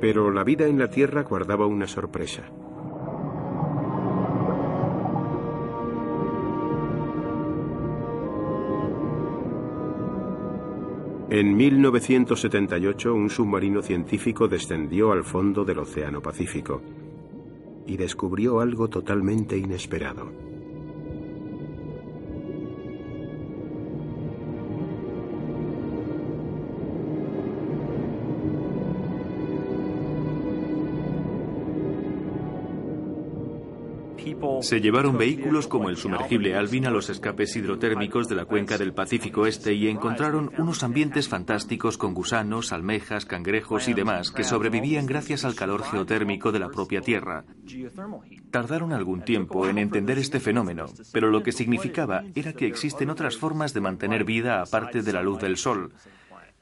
Pero 0.00 0.30
la 0.30 0.44
vida 0.44 0.66
en 0.66 0.78
la 0.78 0.90
Tierra 0.90 1.22
guardaba 1.22 1.66
una 1.66 1.86
sorpresa. 1.86 2.44
En 11.30 11.54
1978 11.56 13.12
un 13.12 13.28
submarino 13.28 13.82
científico 13.82 14.48
descendió 14.48 15.12
al 15.12 15.24
fondo 15.24 15.62
del 15.62 15.80
Océano 15.80 16.22
Pacífico 16.22 16.80
y 17.86 17.98
descubrió 17.98 18.60
algo 18.60 18.88
totalmente 18.88 19.58
inesperado. 19.58 20.47
Se 34.60 34.80
llevaron 34.80 35.16
vehículos 35.16 35.66
como 35.66 35.88
el 35.88 35.96
sumergible 35.96 36.54
Alvin 36.54 36.86
a 36.86 36.90
los 36.90 37.10
escapes 37.10 37.56
hidrotérmicos 37.56 38.28
de 38.28 38.36
la 38.36 38.44
cuenca 38.44 38.78
del 38.78 38.92
Pacífico 38.92 39.46
Este 39.46 39.74
y 39.74 39.88
encontraron 39.88 40.52
unos 40.58 40.82
ambientes 40.82 41.28
fantásticos 41.28 41.98
con 41.98 42.14
gusanos, 42.14 42.72
almejas, 42.72 43.24
cangrejos 43.24 43.88
y 43.88 43.94
demás 43.94 44.30
que 44.30 44.44
sobrevivían 44.44 45.06
gracias 45.06 45.44
al 45.44 45.54
calor 45.54 45.82
geotérmico 45.82 46.52
de 46.52 46.58
la 46.58 46.68
propia 46.68 47.00
Tierra. 47.00 47.44
Tardaron 48.50 48.92
algún 48.92 49.22
tiempo 49.22 49.68
en 49.68 49.78
entender 49.78 50.18
este 50.18 50.40
fenómeno, 50.40 50.86
pero 51.12 51.30
lo 51.30 51.42
que 51.42 51.52
significaba 51.52 52.22
era 52.34 52.52
que 52.52 52.66
existen 52.66 53.10
otras 53.10 53.36
formas 53.36 53.74
de 53.74 53.80
mantener 53.80 54.24
vida 54.24 54.60
aparte 54.60 55.02
de 55.02 55.12
la 55.12 55.22
luz 55.22 55.40
del 55.40 55.56
Sol 55.56 55.92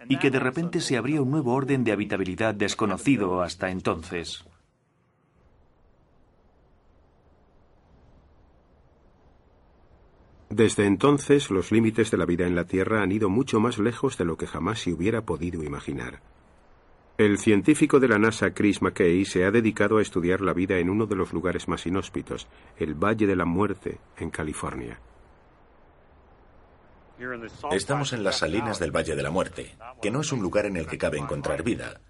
y 0.09 0.18
que 0.18 0.31
de 0.31 0.38
repente 0.38 0.81
se 0.81 0.96
abría 0.96 1.22
un 1.22 1.31
nuevo 1.31 1.55
orden 1.55 1.85
de 1.85 1.92
habitabilidad 1.92 2.55
desconocido 2.55 3.42
hasta 3.42 3.70
entonces. 3.70 4.44
Desde 10.48 10.87
entonces, 10.87 11.50
los 11.50 11.72
límites 11.72 12.11
de 12.11 12.18
la 12.18 12.24
vida 12.24 12.46
en 12.46 12.54
la 12.54 12.64
Tierra 12.64 13.02
han 13.02 13.11
ido 13.11 13.28
mucho 13.28 13.59
más 13.59 13.78
lejos 13.78 14.16
de 14.16 14.24
lo 14.24 14.37
que 14.37 14.46
jamás 14.46 14.80
se 14.80 14.92
hubiera 14.92 15.22
podido 15.22 15.64
imaginar. 15.64 16.20
El 17.18 17.38
científico 17.38 17.98
de 17.98 18.09
la 18.09 18.18
NASA 18.18 18.52
Chris 18.52 18.82
McKay 18.82 19.24
se 19.24 19.44
ha 19.44 19.50
dedicado 19.50 19.98
a 19.98 20.02
estudiar 20.02 20.42
la 20.42 20.52
vida 20.52 20.78
en 20.78 20.90
uno 20.90 21.06
de 21.06 21.16
los 21.16 21.32
lugares 21.32 21.66
más 21.66 21.87
inhóspitos, 21.87 22.46
el 22.76 22.94
Valle 22.94 23.26
de 23.26 23.35
la 23.35 23.46
Muerte, 23.46 23.98
en 24.18 24.30
California. 24.30 25.00
Estamos 27.72 28.12
en 28.12 28.22
las 28.22 28.37
salinas 28.38 28.78
del 28.78 28.94
Valle 28.94 29.16
de 29.16 29.22
la 29.22 29.30
Muerte, 29.30 29.74
que 30.02 30.11
no 30.11 30.20
es 30.20 30.30
un 30.30 30.42
lugar 30.42 30.66
en 30.66 30.76
el 30.76 30.87
que 30.87 30.98
cabe 30.98 31.18
encontrar 31.18 31.62
vida. 31.62 32.00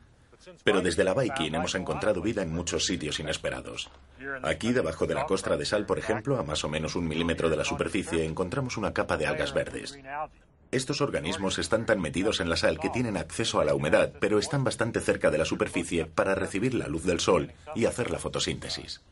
Pero 0.64 0.80
desde 0.80 1.04
la 1.04 1.14
Viking 1.14 1.54
hemos 1.54 1.74
encontrado 1.74 2.22
vida 2.22 2.42
en 2.42 2.52
muchos 2.52 2.84
sitios 2.84 3.20
inesperados. 3.20 3.90
Aquí, 4.42 4.72
debajo 4.72 5.06
de 5.06 5.14
la 5.14 5.26
costra 5.26 5.56
de 5.56 5.64
sal, 5.64 5.86
por 5.86 5.98
ejemplo, 5.98 6.38
a 6.38 6.42
más 6.42 6.64
o 6.64 6.68
menos 6.68 6.96
un 6.96 7.06
milímetro 7.06 7.48
de 7.48 7.56
la 7.56 7.64
superficie, 7.64 8.24
encontramos 8.24 8.76
una 8.76 8.92
capa 8.92 9.16
de 9.16 9.26
algas 9.26 9.52
verdes. 9.52 9.98
Estos 10.72 11.00
organismos 11.00 11.58
están 11.58 11.86
tan 11.86 12.00
metidos 12.00 12.40
en 12.40 12.48
la 12.48 12.56
sal 12.56 12.78
que 12.80 12.90
tienen 12.90 13.16
acceso 13.16 13.60
a 13.60 13.64
la 13.64 13.74
humedad, 13.74 14.12
pero 14.20 14.38
están 14.38 14.64
bastante 14.64 15.00
cerca 15.00 15.30
de 15.30 15.38
la 15.38 15.44
superficie 15.44 16.06
para 16.06 16.34
recibir 16.34 16.74
la 16.74 16.88
luz 16.88 17.04
del 17.04 17.20
sol 17.20 17.52
y 17.74 17.86
hacer 17.86 18.10
la 18.10 18.18
fotosíntesis. 18.18 19.02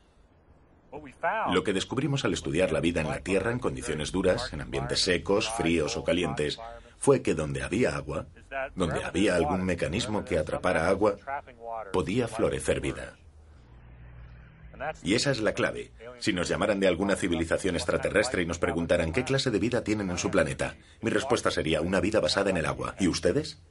Lo 1.53 1.65
que 1.65 1.73
descubrimos 1.73 2.25
al 2.25 2.33
estudiar 2.33 2.73
la 2.73 2.81
vida 2.81 3.01
en 3.01 3.09
la 3.09 3.21
Tierra 3.21 3.51
en 3.51 3.59
condiciones 3.59 4.13
duras, 4.13 4.53
en 4.53 4.61
ambientes 4.61 5.01
secos, 5.01 5.51
fríos 5.51 5.97
o 5.97 6.05
calientes, 6.05 6.59
fue 6.99 7.23
que 7.23 7.35
donde 7.35 7.63
había 7.63 7.97
agua, 7.97 8.27
donde 8.75 9.05
había 9.05 9.37
algún 9.37 9.65
mecanismo 9.65 10.25
que 10.25 10.39
atrapara 10.39 10.89
agua, 10.89 11.17
podía 11.93 12.29
florecer 12.29 12.81
vida. 12.81 13.17
Y 15.03 15.15
esa 15.15 15.31
es 15.31 15.41
la 15.41 15.53
clave. 15.53 15.93
Si 16.19 16.33
nos 16.33 16.49
llamaran 16.49 16.81
de 16.81 16.89
alguna 16.89 17.17
civilización 17.17 17.75
extraterrestre 17.77 18.43
y 18.43 18.47
nos 18.47 18.59
preguntaran 18.59 19.13
qué 19.13 19.25
clase 19.25 19.51
de 19.51 19.59
vida 19.59 19.85
tienen 19.85 20.11
en 20.11 20.19
su 20.19 20.31
planeta, 20.31 20.77
mi 21.01 21.11
respuesta 21.11 21.51
sería 21.51 21.81
una 21.81 22.01
vida 22.01 22.21
basada 22.21 22.51
en 22.51 22.57
el 22.57 22.67
agua. 22.67 22.95
¿Y 22.99 23.09
ustedes? 23.09 23.63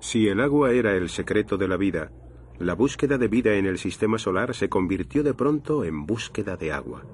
Si 0.00 0.28
el 0.28 0.40
agua 0.40 0.72
era 0.72 0.92
el 0.92 1.08
secreto 1.08 1.56
de 1.56 1.68
la 1.68 1.76
vida, 1.76 2.10
la 2.58 2.74
búsqueda 2.74 3.18
de 3.18 3.28
vida 3.28 3.54
en 3.54 3.66
el 3.66 3.78
sistema 3.78 4.18
solar 4.18 4.54
se 4.54 4.68
convirtió 4.68 5.22
de 5.22 5.34
pronto 5.34 5.84
en 5.84 6.06
búsqueda 6.06 6.56
de 6.56 6.72
agua. 6.72 7.04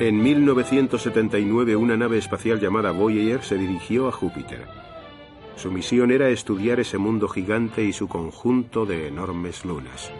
En 0.00 0.22
1979 0.22 1.76
una 1.76 1.94
nave 1.94 2.16
espacial 2.16 2.58
llamada 2.58 2.90
Voyager 2.90 3.42
se 3.42 3.58
dirigió 3.58 4.08
a 4.08 4.12
Júpiter. 4.12 4.66
Su 5.56 5.70
misión 5.70 6.10
era 6.10 6.30
estudiar 6.30 6.80
ese 6.80 6.96
mundo 6.96 7.28
gigante 7.28 7.84
y 7.84 7.92
su 7.92 8.08
conjunto 8.08 8.86
de 8.86 9.08
enormes 9.08 9.62
lunas. 9.66 10.10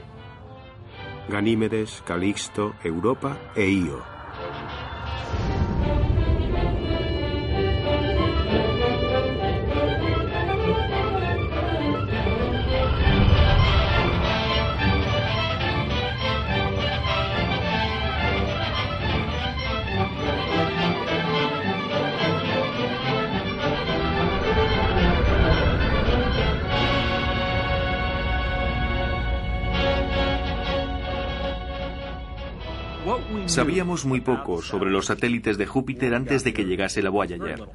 Ganímedes, 1.30 2.02
Calixto, 2.06 2.74
Europa 2.84 3.38
e 3.56 3.70
Io. 3.70 4.19
Sabíamos 33.50 34.04
muy 34.04 34.20
poco 34.20 34.62
sobre 34.62 34.92
los 34.92 35.06
satélites 35.06 35.58
de 35.58 35.66
Júpiter 35.66 36.14
antes 36.14 36.44
de 36.44 36.52
que 36.52 36.64
llegase 36.64 37.02
la 37.02 37.10
Voyager. 37.10 37.68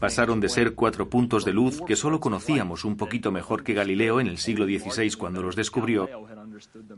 Pasaron 0.00 0.40
de 0.40 0.48
ser 0.48 0.74
cuatro 0.74 1.10
puntos 1.10 1.44
de 1.44 1.52
luz 1.52 1.82
que 1.86 1.94
solo 1.94 2.20
conocíamos 2.20 2.86
un 2.86 2.96
poquito 2.96 3.30
mejor 3.30 3.64
que 3.64 3.74
Galileo 3.74 4.18
en 4.18 4.28
el 4.28 4.38
siglo 4.38 4.64
XVI 4.64 5.12
cuando 5.12 5.42
los 5.42 5.56
descubrió, 5.56 6.08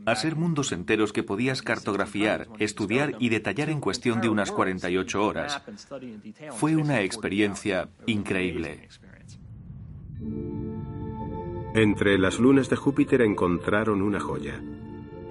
a 0.05 0.15
ser 0.15 0.37
mundos 0.37 0.71
enteros 0.71 1.11
que 1.11 1.23
podías 1.23 1.61
cartografiar, 1.61 2.47
estudiar 2.59 3.15
y 3.19 3.27
detallar 3.27 3.69
en 3.69 3.81
cuestión 3.81 4.21
de 4.21 4.29
unas 4.29 4.51
48 4.51 5.25
horas. 5.25 5.61
Fue 6.51 6.77
una 6.77 7.01
experiencia 7.01 7.89
increíble. 8.05 8.87
Entre 11.73 12.17
las 12.17 12.39
lunas 12.39 12.69
de 12.69 12.77
Júpiter 12.77 13.21
encontraron 13.21 14.01
una 14.01 14.21
joya. 14.21 14.61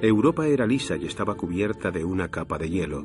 Europa 0.00 0.46
era 0.46 0.66
lisa 0.66 0.96
y 0.96 1.06
estaba 1.06 1.36
cubierta 1.36 1.90
de 1.90 2.04
una 2.04 2.30
capa 2.30 2.58
de 2.58 2.68
hielo, 2.68 3.04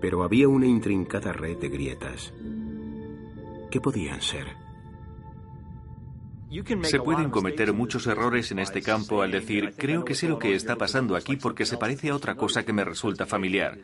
pero 0.00 0.22
había 0.22 0.48
una 0.48 0.66
intrincada 0.66 1.32
red 1.32 1.58
de 1.58 1.68
grietas. 1.68 2.32
¿Qué 3.70 3.80
podían 3.80 4.20
ser? 4.20 4.46
Se 6.82 7.00
pueden 7.00 7.30
cometer 7.30 7.72
muchos 7.72 8.06
errores 8.06 8.50
en 8.52 8.58
este 8.58 8.82
campo 8.82 9.22
al 9.22 9.30
decir, 9.30 9.72
creo 9.76 10.04
que 10.04 10.14
sé 10.14 10.28
lo 10.28 10.38
que 10.38 10.54
está 10.54 10.76
pasando 10.76 11.16
aquí 11.16 11.36
porque 11.36 11.64
se 11.64 11.78
parece 11.78 12.10
a 12.10 12.14
otra 12.14 12.34
cosa 12.34 12.62
que 12.64 12.74
me 12.74 12.84
resulta 12.84 13.24
familiar. 13.24 13.78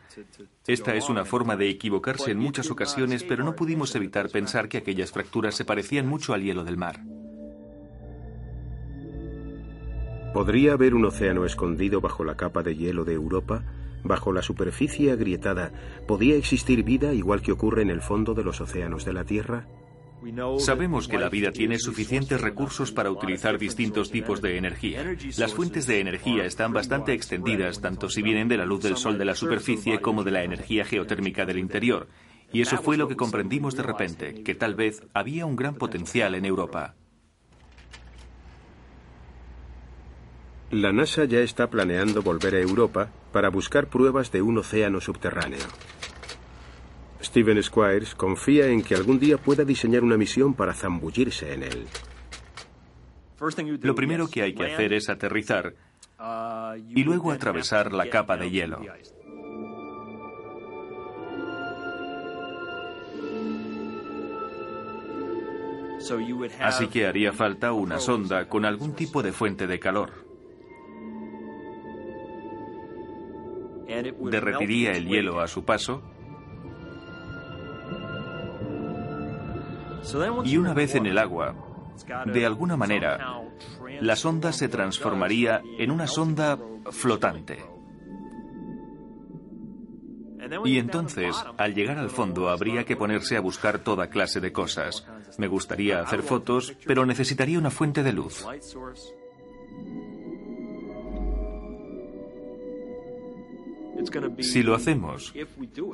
Esta 0.66 0.94
es 0.94 1.08
una 1.08 1.24
forma 1.24 1.56
de 1.56 1.70
equivocarse 1.70 2.30
en 2.30 2.38
muchas 2.38 2.70
ocasiones, 2.70 3.24
pero 3.24 3.42
no 3.42 3.56
pudimos 3.56 3.94
evitar 3.94 4.28
pensar 4.28 4.68
que 4.68 4.78
aquellas 4.78 5.12
fracturas 5.12 5.54
se 5.54 5.64
parecían 5.64 6.06
mucho 6.06 6.34
al 6.34 6.42
hielo 6.42 6.62
del 6.62 6.76
mar. 6.76 7.00
¿Podría 10.32 10.74
haber 10.74 10.94
un 10.94 11.06
océano 11.06 11.46
escondido 11.46 12.00
bajo 12.00 12.22
la 12.22 12.36
capa 12.36 12.62
de 12.62 12.76
hielo 12.76 13.04
de 13.04 13.14
Europa? 13.14 13.64
Bajo 14.04 14.32
la 14.32 14.42
superficie 14.42 15.10
agrietada, 15.10 15.72
¿podía 16.06 16.36
existir 16.36 16.84
vida 16.84 17.14
igual 17.14 17.42
que 17.42 17.52
ocurre 17.52 17.82
en 17.82 17.90
el 17.90 18.02
fondo 18.02 18.34
de 18.34 18.44
los 18.44 18.60
océanos 18.60 19.04
de 19.04 19.12
la 19.12 19.24
Tierra? 19.24 19.66
Sabemos 20.58 21.08
que 21.08 21.18
la 21.18 21.28
vida 21.28 21.52
tiene 21.52 21.78
suficientes 21.78 22.40
recursos 22.40 22.92
para 22.92 23.10
utilizar 23.10 23.56
distintos 23.58 24.10
tipos 24.10 24.42
de 24.42 24.58
energía. 24.58 25.04
Las 25.38 25.54
fuentes 25.54 25.86
de 25.86 26.00
energía 26.00 26.44
están 26.44 26.72
bastante 26.72 27.12
extendidas, 27.12 27.80
tanto 27.80 28.08
si 28.08 28.20
vienen 28.20 28.48
de 28.48 28.56
la 28.56 28.66
luz 28.66 28.82
del 28.82 28.96
sol 28.96 29.16
de 29.16 29.24
la 29.24 29.34
superficie 29.34 30.00
como 30.00 30.24
de 30.24 30.32
la 30.32 30.42
energía 30.42 30.84
geotérmica 30.84 31.46
del 31.46 31.58
interior. 31.58 32.08
Y 32.52 32.62
eso 32.62 32.78
fue 32.78 32.96
lo 32.96 33.08
que 33.08 33.16
comprendimos 33.16 33.76
de 33.76 33.82
repente, 33.82 34.42
que 34.42 34.54
tal 34.54 34.74
vez 34.74 35.02
había 35.14 35.46
un 35.46 35.56
gran 35.56 35.76
potencial 35.76 36.34
en 36.34 36.44
Europa. 36.44 36.96
La 40.70 40.92
NASA 40.92 41.24
ya 41.24 41.40
está 41.40 41.70
planeando 41.70 42.20
volver 42.20 42.54
a 42.54 42.60
Europa 42.60 43.08
para 43.32 43.48
buscar 43.48 43.86
pruebas 43.86 44.30
de 44.30 44.42
un 44.42 44.58
océano 44.58 45.00
subterráneo. 45.00 45.64
Steven 47.22 47.62
Squires 47.62 48.14
confía 48.14 48.68
en 48.68 48.82
que 48.82 48.94
algún 48.94 49.18
día 49.18 49.38
pueda 49.38 49.64
diseñar 49.64 50.04
una 50.04 50.18
misión 50.18 50.52
para 50.52 50.74
zambullirse 50.74 51.54
en 51.54 51.62
él. 51.62 51.86
Lo 53.80 53.94
primero 53.94 54.28
que 54.28 54.42
hay 54.42 54.54
que 54.54 54.66
hacer 54.66 54.92
es 54.92 55.08
aterrizar 55.08 55.74
y 56.88 57.02
luego 57.02 57.32
atravesar 57.32 57.92
la 57.92 58.10
capa 58.10 58.36
de 58.36 58.50
hielo. 58.50 58.82
Así 66.60 66.88
que 66.88 67.06
haría 67.06 67.32
falta 67.32 67.72
una 67.72 67.98
sonda 67.98 68.48
con 68.48 68.66
algún 68.66 68.94
tipo 68.94 69.22
de 69.22 69.32
fuente 69.32 69.66
de 69.66 69.80
calor. 69.80 70.27
Derretiría 74.30 74.92
el 74.92 75.06
hielo 75.06 75.40
a 75.40 75.48
su 75.48 75.64
paso 75.64 76.02
Y 80.44 80.56
una 80.56 80.74
vez 80.74 80.94
en 80.94 81.06
el 81.06 81.18
agua, 81.18 81.54
de 82.26 82.46
alguna 82.46 82.76
manera, 82.76 83.42
la 84.00 84.16
sonda 84.16 84.52
se 84.52 84.68
transformaría 84.68 85.60
en 85.78 85.90
una 85.90 86.06
sonda 86.06 86.58
flotante. 86.90 87.58
Y 90.64 90.78
entonces, 90.78 91.36
al 91.58 91.74
llegar 91.74 91.98
al 91.98 92.10
fondo, 92.10 92.48
habría 92.48 92.84
que 92.84 92.96
ponerse 92.96 93.36
a 93.36 93.40
buscar 93.40 93.80
toda 93.80 94.08
clase 94.08 94.40
de 94.40 94.52
cosas. 94.52 95.06
Me 95.36 95.46
gustaría 95.46 96.00
hacer 96.00 96.22
fotos, 96.22 96.74
pero 96.86 97.04
necesitaría 97.04 97.58
una 97.58 97.70
fuente 97.70 98.02
de 98.02 98.12
luz. 98.12 98.46
Si 104.40 104.62
lo 104.62 104.74
hacemos, 104.74 105.34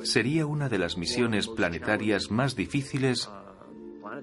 sería 0.03 0.45
una 0.45 0.69
de 0.69 0.77
las 0.77 0.97
misiones 0.97 1.47
planetarias 1.47 2.31
más 2.31 2.55
difíciles 2.55 3.29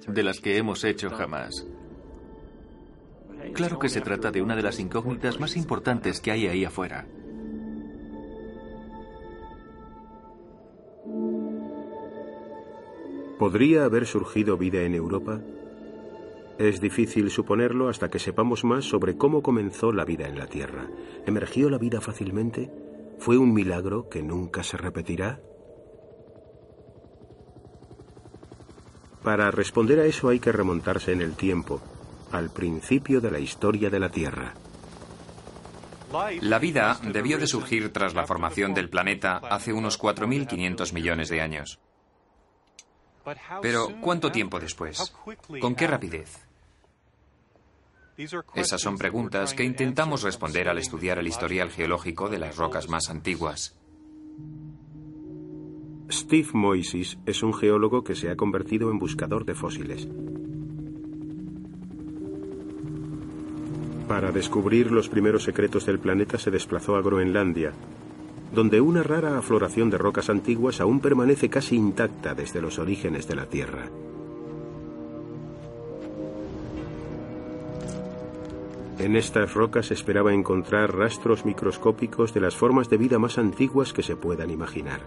de 0.07 0.23
las 0.23 0.41
que 0.41 0.57
hemos 0.57 0.85
hecho 0.85 1.11
jamás. 1.11 1.67
Claro 3.55 3.79
que 3.79 3.89
se 3.89 4.01
trata 4.01 4.31
de 4.31 4.41
una 4.41 4.57
de 4.57 4.63
las 4.63 4.79
incógnitas 4.79 5.41
más 5.41 5.57
importantes 5.57 6.21
que 6.21 6.31
hay 6.31 6.47
ahí 6.47 6.65
afuera. 6.65 7.07
¿Podría 13.39 13.85
haber 13.85 14.07
surgido 14.07 14.57
vida 14.57 14.83
en 14.83 14.95
Europa? 14.95 15.41
Es 16.59 16.81
difícil 16.81 17.29
suponerlo 17.31 17.89
hasta 17.89 18.09
que 18.09 18.21
sepamos 18.21 18.63
más 18.63 18.85
sobre 18.85 19.17
cómo 19.17 19.43
comenzó 19.43 19.91
la 19.91 20.05
vida 20.05 20.29
en 20.29 20.39
la 20.39 20.47
Tierra. 20.47 20.87
¿Emergió 21.27 21.69
la 21.69 21.79
vida 21.79 22.01
fácilmente? 22.01 22.71
¿Fue 23.23 23.39
un 23.39 23.55
milagro 23.55 24.09
que 24.09 24.21
nunca 24.21 24.65
se 24.65 24.77
repetirá? 24.77 25.39
Para 29.23 29.53
responder 29.53 30.01
a 30.01 30.07
eso 30.07 30.29
hay 30.29 30.41
que 30.41 30.51
remontarse 30.51 31.13
en 31.13 31.21
el 31.21 31.37
tiempo, 31.37 31.81
al 32.33 32.51
principio 32.51 33.21
de 33.21 33.31
la 33.31 33.39
historia 33.39 33.91
de 33.91 34.01
la 34.01 34.09
Tierra. 34.09 34.55
La 36.41 36.59
vida 36.59 36.99
debió 37.13 37.39
de 37.39 37.47
surgir 37.47 37.93
tras 37.93 38.13
la 38.13 38.27
formación 38.27 38.75
del 38.75 38.91
planeta 38.91 39.37
hace 39.37 39.73
unos 39.73 40.01
4.500 40.01 40.93
millones 40.93 41.29
de 41.29 41.41
años. 41.43 41.79
Pero, 43.63 44.01
¿cuánto 44.01 44.33
tiempo 44.33 44.59
después? 44.59 45.15
¿Con 45.61 45.77
qué 45.77 45.87
rapidez? 45.87 46.49
Esas 48.17 48.81
son 48.81 48.99
preguntas 48.99 49.55
que 49.55 49.65
intentamos 49.65 50.23
responder 50.23 50.69
al 50.69 50.79
estudiar 50.79 51.19
el 51.19 51.29
historial 51.29 51.71
geológico 51.71 52.29
de 52.29 52.39
las 52.39 52.57
rocas 52.57 52.89
más 52.89 53.09
antiguas. 53.09 53.75
Steve 56.11 56.49
Moises 56.53 57.19
es 57.25 57.43
un 57.43 57.55
geólogo 57.55 58.05
que 58.05 58.15
se 58.15 58.31
ha 58.31 58.37
convertido 58.37 58.91
en 58.91 58.99
buscador 58.99 59.47
de 59.47 59.55
fósiles. 59.55 60.09
Para 64.07 64.31
descubrir 64.31 64.93
los 64.93 65.09
primeros 65.09 65.45
secretos 65.45 65.87
del 65.87 65.99
planeta 65.99 66.37
se 66.37 66.51
desplazó 66.51 66.97
a 66.97 67.03
Groenlandia, 67.03 67.73
donde 68.53 68.83
una 68.83 69.03
rara 69.03 69.39
afloración 69.39 69.89
de 69.89 69.97
rocas 69.97 70.29
antiguas 70.29 70.83
aún 70.83 71.01
permanece 71.01 71.49
casi 71.49 71.77
intacta 71.77 72.35
desde 72.35 72.61
los 72.61 72.79
orígenes 72.79 73.27
de 73.27 73.37
la 73.37 73.47
Tierra. 73.47 73.89
En 79.03 79.17
estas 79.17 79.53
rocas 79.55 79.91
esperaba 79.91 80.33
encontrar 80.33 80.97
rastros 80.97 81.45
microscópicos 81.45 82.33
de 82.33 82.41
las 82.41 82.55
formas 82.55 82.89
de 82.89 82.99
vida 82.99 83.19
más 83.19 83.37
antiguas 83.37 83.93
que 83.93 84.05
se 84.05 84.15
puedan 84.15 84.49
imaginar. 84.49 85.01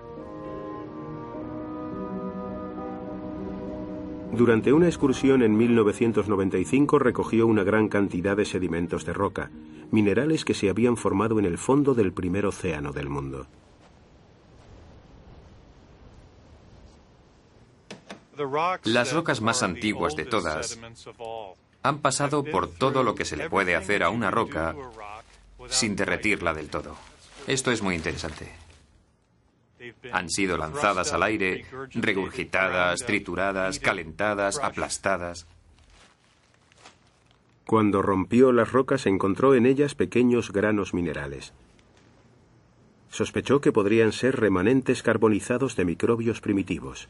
Durante 4.34 4.74
una 4.74 4.88
excursión 4.88 5.44
en 5.44 5.56
1995 5.56 7.00
recogió 7.00 7.48
una 7.48 7.64
gran 7.64 7.88
cantidad 7.88 8.36
de 8.36 8.44
sedimentos 8.44 9.06
de 9.06 9.14
roca, 9.14 9.50
minerales 9.92 10.44
que 10.44 10.54
se 10.54 10.70
habían 10.70 10.98
formado 10.98 11.40
en 11.40 11.46
el 11.46 11.58
fondo 11.58 11.94
del 11.94 12.12
primer 12.12 12.46
océano 12.46 12.92
del 12.92 13.08
mundo. 13.08 13.48
Las 18.84 19.14
rocas 19.14 19.40
más 19.40 19.64
antiguas 19.64 20.18
de 20.18 20.26
todas 20.26 20.78
han 21.86 22.00
pasado 22.00 22.44
por 22.44 22.68
todo 22.68 23.04
lo 23.04 23.14
que 23.14 23.26
se 23.26 23.38
le 23.38 23.48
puede 23.48 23.76
hacer 23.76 24.02
a 24.02 24.10
una 24.10 24.32
roca 24.32 24.76
sin 25.68 25.96
derretirla 25.96 26.54
del 26.54 26.70
todo. 26.70 26.96
Esto 27.46 27.72
es 27.72 27.84
muy 27.84 27.94
interesante. 27.94 28.52
Han 30.12 30.32
sido 30.32 30.58
lanzadas 30.58 31.14
al 31.14 31.22
aire, 31.22 31.64
regurgitadas, 31.94 33.06
trituradas, 33.06 33.80
calentadas, 33.80 34.58
aplastadas. 34.58 35.46
Cuando 37.68 38.02
rompió 38.02 38.52
las 38.52 38.72
rocas 38.72 39.06
encontró 39.06 39.54
en 39.54 39.68
ellas 39.68 39.94
pequeños 39.94 40.52
granos 40.52 40.96
minerales. 40.96 41.54
Sospechó 43.10 43.62
que 43.62 43.72
podrían 43.72 44.12
ser 44.12 44.40
remanentes 44.40 45.04
carbonizados 45.04 45.76
de 45.76 45.86
microbios 45.86 46.42
primitivos. 46.42 47.08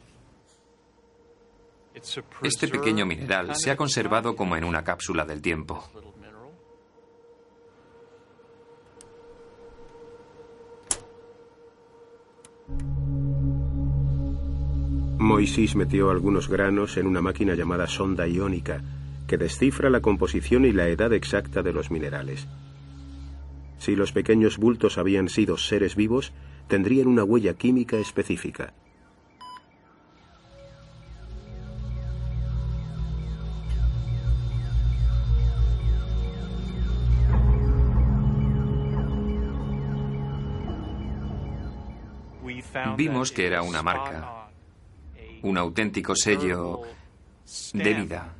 Este 2.42 2.68
pequeño 2.68 3.06
mineral 3.06 3.54
se 3.56 3.70
ha 3.70 3.76
conservado 3.76 4.36
como 4.36 4.54
en 4.56 4.64
una 4.64 4.84
cápsula 4.84 5.24
del 5.24 5.40
tiempo. 5.40 5.82
Moisés 15.18 15.74
metió 15.74 16.10
algunos 16.10 16.48
granos 16.48 16.98
en 16.98 17.06
una 17.06 17.22
máquina 17.22 17.54
llamada 17.54 17.86
sonda 17.86 18.28
iónica, 18.28 18.82
que 19.26 19.38
descifra 19.38 19.88
la 19.88 20.00
composición 20.00 20.66
y 20.66 20.72
la 20.72 20.88
edad 20.88 21.14
exacta 21.14 21.62
de 21.62 21.72
los 21.72 21.90
minerales. 21.90 22.46
Si 23.78 23.96
los 23.96 24.12
pequeños 24.12 24.58
bultos 24.58 24.98
habían 24.98 25.30
sido 25.30 25.56
seres 25.56 25.96
vivos, 25.96 26.32
tendrían 26.68 27.06
una 27.06 27.24
huella 27.24 27.54
química 27.54 27.96
específica. 27.96 28.74
Vimos 42.96 43.32
que 43.32 43.46
era 43.46 43.62
una 43.62 43.82
marca, 43.82 44.48
un 45.42 45.58
auténtico 45.58 46.14
sello 46.14 46.82
de 47.72 47.94
vida, 47.94 48.34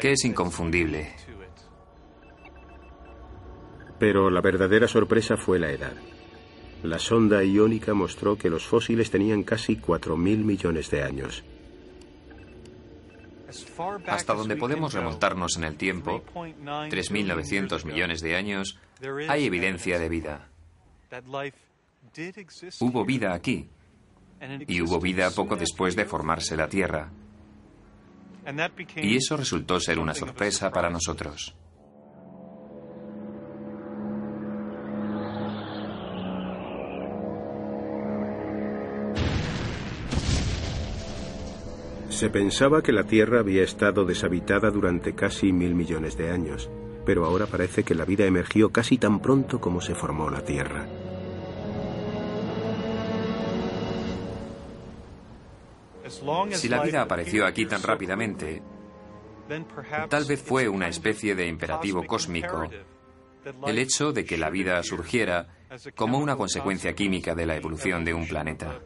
que 0.00 0.12
es 0.12 0.24
inconfundible. 0.24 1.14
Pero 3.98 4.30
la 4.30 4.40
verdadera 4.40 4.88
sorpresa 4.88 5.36
fue 5.36 5.58
la 5.58 5.70
edad. 5.70 5.92
La 6.82 6.98
sonda 6.98 7.44
iónica 7.44 7.92
mostró 7.92 8.36
que 8.36 8.48
los 8.48 8.66
fósiles 8.66 9.10
tenían 9.10 9.42
casi 9.42 9.76
4.000 9.76 10.16
millones 10.16 10.90
de 10.90 11.02
años. 11.02 11.44
Hasta 14.06 14.34
donde 14.34 14.56
podemos 14.56 14.94
remontarnos 14.94 15.56
en 15.56 15.64
el 15.64 15.76
tiempo, 15.76 16.22
3.900 16.34 17.84
millones 17.84 18.22
de 18.22 18.36
años, 18.36 18.78
hay 19.28 19.44
evidencia 19.44 19.98
de 19.98 20.08
vida. 20.08 20.48
Hubo 22.80 23.04
vida 23.04 23.34
aquí 23.34 23.68
y 24.66 24.80
hubo 24.80 25.00
vida 25.00 25.30
poco 25.30 25.56
después 25.56 25.94
de 25.96 26.04
formarse 26.04 26.56
la 26.56 26.68
Tierra. 26.68 27.10
Y 28.96 29.16
eso 29.16 29.36
resultó 29.36 29.78
ser 29.78 29.98
una 29.98 30.14
sorpresa 30.14 30.70
para 30.70 30.90
nosotros. 30.90 31.54
Se 42.08 42.28
pensaba 42.28 42.82
que 42.82 42.92
la 42.92 43.04
Tierra 43.04 43.40
había 43.40 43.62
estado 43.62 44.04
deshabitada 44.04 44.70
durante 44.70 45.14
casi 45.14 45.52
mil 45.52 45.74
millones 45.74 46.18
de 46.18 46.30
años, 46.30 46.68
pero 47.06 47.24
ahora 47.24 47.46
parece 47.46 47.82
que 47.82 47.94
la 47.94 48.04
vida 48.04 48.26
emergió 48.26 48.70
casi 48.70 48.98
tan 48.98 49.20
pronto 49.20 49.60
como 49.60 49.80
se 49.80 49.94
formó 49.94 50.28
la 50.28 50.44
Tierra. 50.44 50.86
Si 56.52 56.68
la 56.68 56.82
vida 56.82 57.02
apareció 57.02 57.46
aquí 57.46 57.66
tan 57.66 57.82
rápidamente, 57.82 58.62
tal 60.08 60.24
vez 60.24 60.42
fue 60.42 60.68
una 60.68 60.88
especie 60.88 61.34
de 61.34 61.46
imperativo 61.46 62.04
cósmico 62.06 62.68
el 63.66 63.78
hecho 63.78 64.12
de 64.12 64.24
que 64.24 64.36
la 64.36 64.50
vida 64.50 64.82
surgiera 64.82 65.48
como 65.94 66.18
una 66.18 66.36
consecuencia 66.36 66.94
química 66.94 67.34
de 67.34 67.46
la 67.46 67.56
evolución 67.56 68.04
de 68.04 68.14
un 68.14 68.26
planeta. 68.26 68.80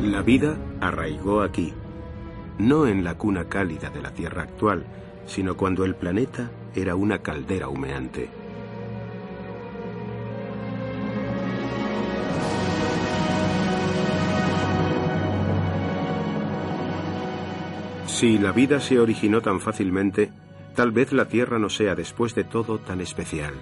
La 0.00 0.22
vida 0.22 0.58
arraigó 0.80 1.42
aquí, 1.42 1.72
no 2.58 2.86
en 2.86 3.04
la 3.04 3.16
cuna 3.16 3.48
cálida 3.48 3.90
de 3.90 4.02
la 4.02 4.12
Tierra 4.12 4.42
actual, 4.42 4.86
sino 5.26 5.56
cuando 5.56 5.84
el 5.84 5.96
planeta 5.96 6.50
era 6.74 6.94
una 6.94 7.20
caldera 7.22 7.68
humeante. 7.68 8.43
Si 18.14 18.38
la 18.38 18.52
vida 18.52 18.78
se 18.78 19.00
originó 19.00 19.40
tan 19.40 19.60
fácilmente, 19.60 20.30
tal 20.76 20.92
vez 20.92 21.12
la 21.12 21.24
Tierra 21.24 21.58
no 21.58 21.68
sea 21.68 21.96
después 21.96 22.32
de 22.36 22.44
todo 22.44 22.78
tan 22.78 23.00
especial. 23.00 23.54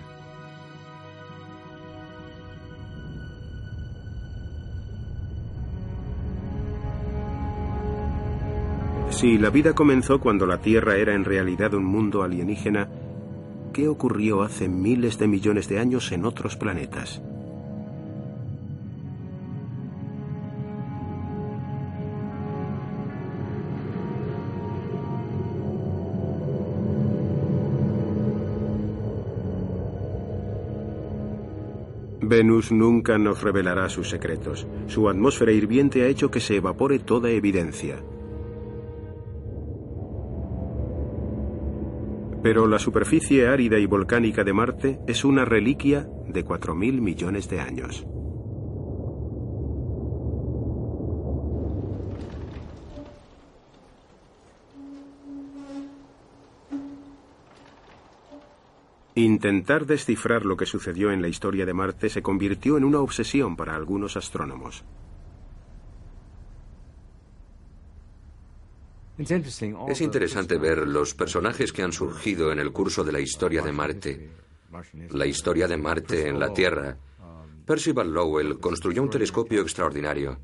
Si 9.09 9.39
la 9.39 9.49
vida 9.49 9.73
comenzó 9.73 10.21
cuando 10.21 10.45
la 10.45 10.59
Tierra 10.59 10.97
era 10.97 11.15
en 11.15 11.25
realidad 11.25 11.73
un 11.73 11.87
mundo 11.87 12.23
alienígena, 12.23 12.91
¿qué 13.73 13.89
ocurrió 13.89 14.43
hace 14.43 14.69
miles 14.69 15.19
de 15.19 15.29
millones 15.29 15.67
de 15.71 15.79
años 15.79 16.13
en 16.13 16.27
otros 16.27 16.57
planetas? 16.57 17.23
Venus 32.33 32.73
nunca 32.73 33.19
nos 33.19 33.43
revelará 33.43 33.91
sus 33.91 34.09
secretos. 34.09 34.67
Su 34.87 35.11
atmósfera 35.11 35.53
hirviente 35.53 36.03
ha 36.03 36.07
hecho 36.07 36.31
que 36.31 36.41
se 36.41 36.57
evapore 36.57 36.99
toda 36.99 37.29
evidencia. 37.29 38.03
Pero 42.43 42.67
la 42.67 42.79
superficie 42.79 43.49
árida 43.49 43.79
y 43.79 43.85
volcánica 43.85 44.45
de 44.45 44.53
Marte 44.55 44.99
es 45.07 45.27
una 45.27 45.45
reliquia 45.45 46.09
de 46.27 46.43
4.000 46.43 47.03
millones 47.03 47.51
de 47.51 47.61
años. 47.61 48.07
Intentar 59.15 59.85
descifrar 59.85 60.47
lo 60.47 60.57
que 60.57 60.65
sucedió 60.65 61.13
en 61.13 61.21
la 61.21 61.29
historia 61.29 61.67
de 61.67 61.75
Marte 61.75 62.09
se 62.09 62.23
convirtió 62.23 62.79
en 62.79 62.85
una 62.85 63.01
obsesión 63.01 63.57
para 63.57 63.77
algunos 63.77 64.17
astrónomos. 64.17 64.85
Es 69.19 70.01
interesante 70.01 70.57
ver 70.57 70.89
los 70.89 71.15
personajes 71.15 71.73
que 71.73 71.83
han 71.83 71.93
surgido 71.93 72.51
en 72.51 72.59
el 72.59 72.73
curso 72.73 73.05
de 73.05 73.13
la 73.13 73.21
historia 73.21 73.63
de 73.63 73.73
Marte. 73.73 74.31
La 75.11 75.27
historia 75.27 75.69
de 75.69 75.77
Marte 75.77 76.29
en 76.29 76.39
la 76.39 76.53
Tierra. 76.53 76.97
Percival 77.67 78.13
Lowell 78.13 78.59
construyó 78.59 79.03
un 79.03 79.11
telescopio 79.11 79.61
extraordinario 79.61 80.41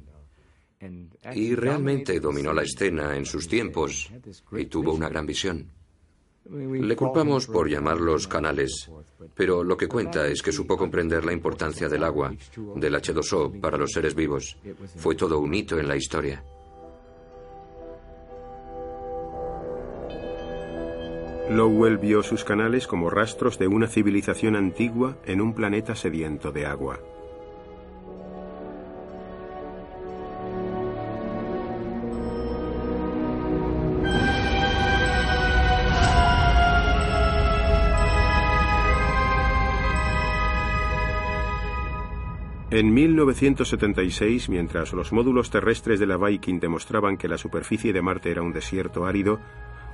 y 1.35 1.54
realmente 1.54 2.20
dominó 2.20 2.52
la 2.52 2.62
escena 2.62 3.16
en 3.16 3.24
sus 3.24 3.48
tiempos 3.48 4.12
y 4.52 4.66
tuvo 4.66 4.92
una 4.92 5.09
gran 5.09 5.26
visión. 5.26 5.78
Le 6.51 6.97
culpamos 6.97 7.47
por 7.47 7.69
llamarlos 7.69 8.27
canales, 8.27 8.91
pero 9.35 9.63
lo 9.63 9.77
que 9.77 9.87
cuenta 9.87 10.27
es 10.27 10.41
que 10.41 10.53
supo 10.53 10.79
comprender 10.79 11.25
la 11.25 11.33
importancia 11.33 11.89
del 11.89 12.05
agua, 12.05 12.33
del 12.77 12.95
H2O 12.95 13.61
para 13.61 13.77
los 13.77 13.93
seres 13.93 14.15
vivos. 14.15 14.57
Fue 14.97 15.15
todo 15.15 15.41
un 15.41 15.53
hito 15.53 15.79
en 15.79 15.89
la 15.89 15.97
historia. 15.97 16.43
Lowell 21.51 21.99
vio 21.99 22.23
sus 22.23 22.45
canales 22.45 22.87
como 22.87 23.09
rastros 23.09 23.59
de 23.59 23.69
una 23.69 23.87
civilización 23.87 24.55
antigua 24.55 25.17
en 25.25 25.41
un 25.41 25.55
planeta 25.55 25.95
sediento 25.95 26.53
de 26.53 26.67
agua. 26.67 27.01
En 42.79 42.95
1976, 42.95 44.49
mientras 44.49 44.93
los 44.93 45.12
módulos 45.12 45.51
terrestres 45.51 45.99
de 45.99 46.07
la 46.07 46.17
Viking 46.17 46.61
demostraban 46.61 47.17
que 47.17 47.27
la 47.27 47.37
superficie 47.37 47.93
de 47.93 48.03
Marte 48.03 48.31
era 48.31 48.43
un 48.43 48.53
desierto 48.53 49.05
árido, 49.05 49.41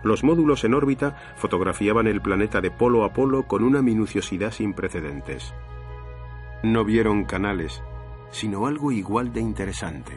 los 0.02 0.22
módulos 0.22 0.64
en 0.64 0.74
órbita 0.74 1.16
fotografiaban 1.36 2.06
el 2.06 2.20
planeta 2.20 2.60
de 2.60 2.70
polo 2.70 3.04
a 3.04 3.14
polo 3.14 3.44
con 3.44 3.64
una 3.64 3.80
minuciosidad 3.80 4.52
sin 4.52 4.74
precedentes. 4.74 5.54
No 6.62 6.84
vieron 6.84 7.24
canales, 7.24 7.82
sino 8.30 8.66
algo 8.66 8.92
igual 8.92 9.32
de 9.32 9.40
interesante. 9.40 10.12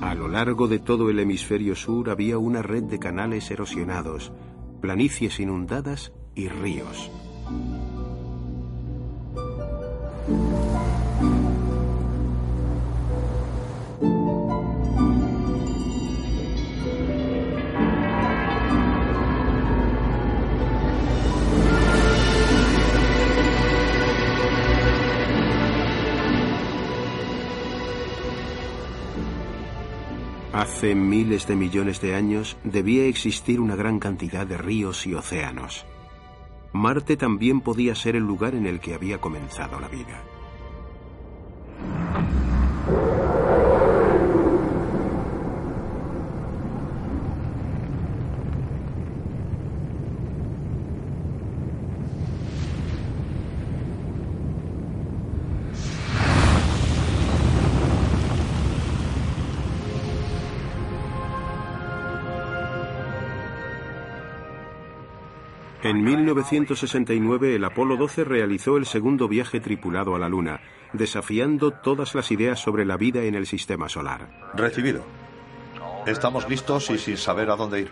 A 0.00 0.14
lo 0.14 0.28
largo 0.28 0.68
de 0.68 0.78
todo 0.78 1.10
el 1.10 1.18
hemisferio 1.18 1.74
sur 1.74 2.10
había 2.10 2.38
una 2.38 2.62
red 2.62 2.84
de 2.84 2.98
canales 2.98 3.50
erosionados, 3.50 4.32
planicies 4.80 5.40
inundadas 5.40 6.12
y 6.34 6.48
ríos. 6.48 7.10
Hace 30.66 30.96
miles 30.96 31.46
de 31.46 31.54
millones 31.54 32.00
de 32.00 32.16
años 32.16 32.56
debía 32.64 33.04
existir 33.06 33.60
una 33.60 33.76
gran 33.76 34.00
cantidad 34.00 34.44
de 34.44 34.58
ríos 34.58 35.06
y 35.06 35.14
océanos. 35.14 35.86
Marte 36.72 37.16
también 37.16 37.60
podía 37.60 37.94
ser 37.94 38.16
el 38.16 38.24
lugar 38.24 38.56
en 38.56 38.66
el 38.66 38.80
que 38.80 38.92
había 38.92 39.20
comenzado 39.20 39.78
la 39.78 39.86
vida. 39.86 40.24
1969 66.16 67.54
el 67.54 67.64
Apolo 67.64 67.96
12 67.96 68.24
realizó 68.24 68.76
el 68.76 68.86
segundo 68.86 69.28
viaje 69.28 69.60
tripulado 69.60 70.14
a 70.14 70.18
la 70.18 70.28
Luna, 70.28 70.60
desafiando 70.92 71.72
todas 71.72 72.14
las 72.14 72.30
ideas 72.30 72.58
sobre 72.58 72.84
la 72.84 72.96
vida 72.96 73.22
en 73.22 73.34
el 73.34 73.46
sistema 73.46 73.88
solar. 73.88 74.28
Recibido. 74.54 75.04
Estamos 76.06 76.48
listos 76.48 76.90
y 76.90 76.98
sin 76.98 77.16
saber 77.16 77.50
a 77.50 77.56
dónde 77.56 77.82
ir. 77.82 77.90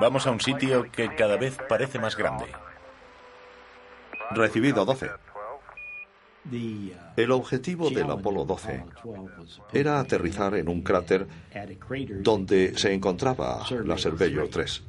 Vamos 0.00 0.26
a 0.26 0.32
un 0.32 0.40
sitio 0.40 0.90
que 0.90 1.14
cada 1.14 1.36
vez 1.36 1.56
parece 1.68 1.98
más 1.98 2.16
grande. 2.16 2.46
Recibido 4.32 4.84
12. 4.84 5.10
El 7.16 7.30
objetivo 7.30 7.88
del 7.88 8.10
Apolo 8.10 8.44
12 8.44 8.84
era 9.72 9.98
aterrizar 9.98 10.54
en 10.56 10.68
un 10.68 10.82
cráter 10.82 11.26
donde 12.20 12.76
se 12.76 12.92
encontraba 12.92 13.64
la 13.84 13.96
Surveyor 13.96 14.48
3. 14.48 14.84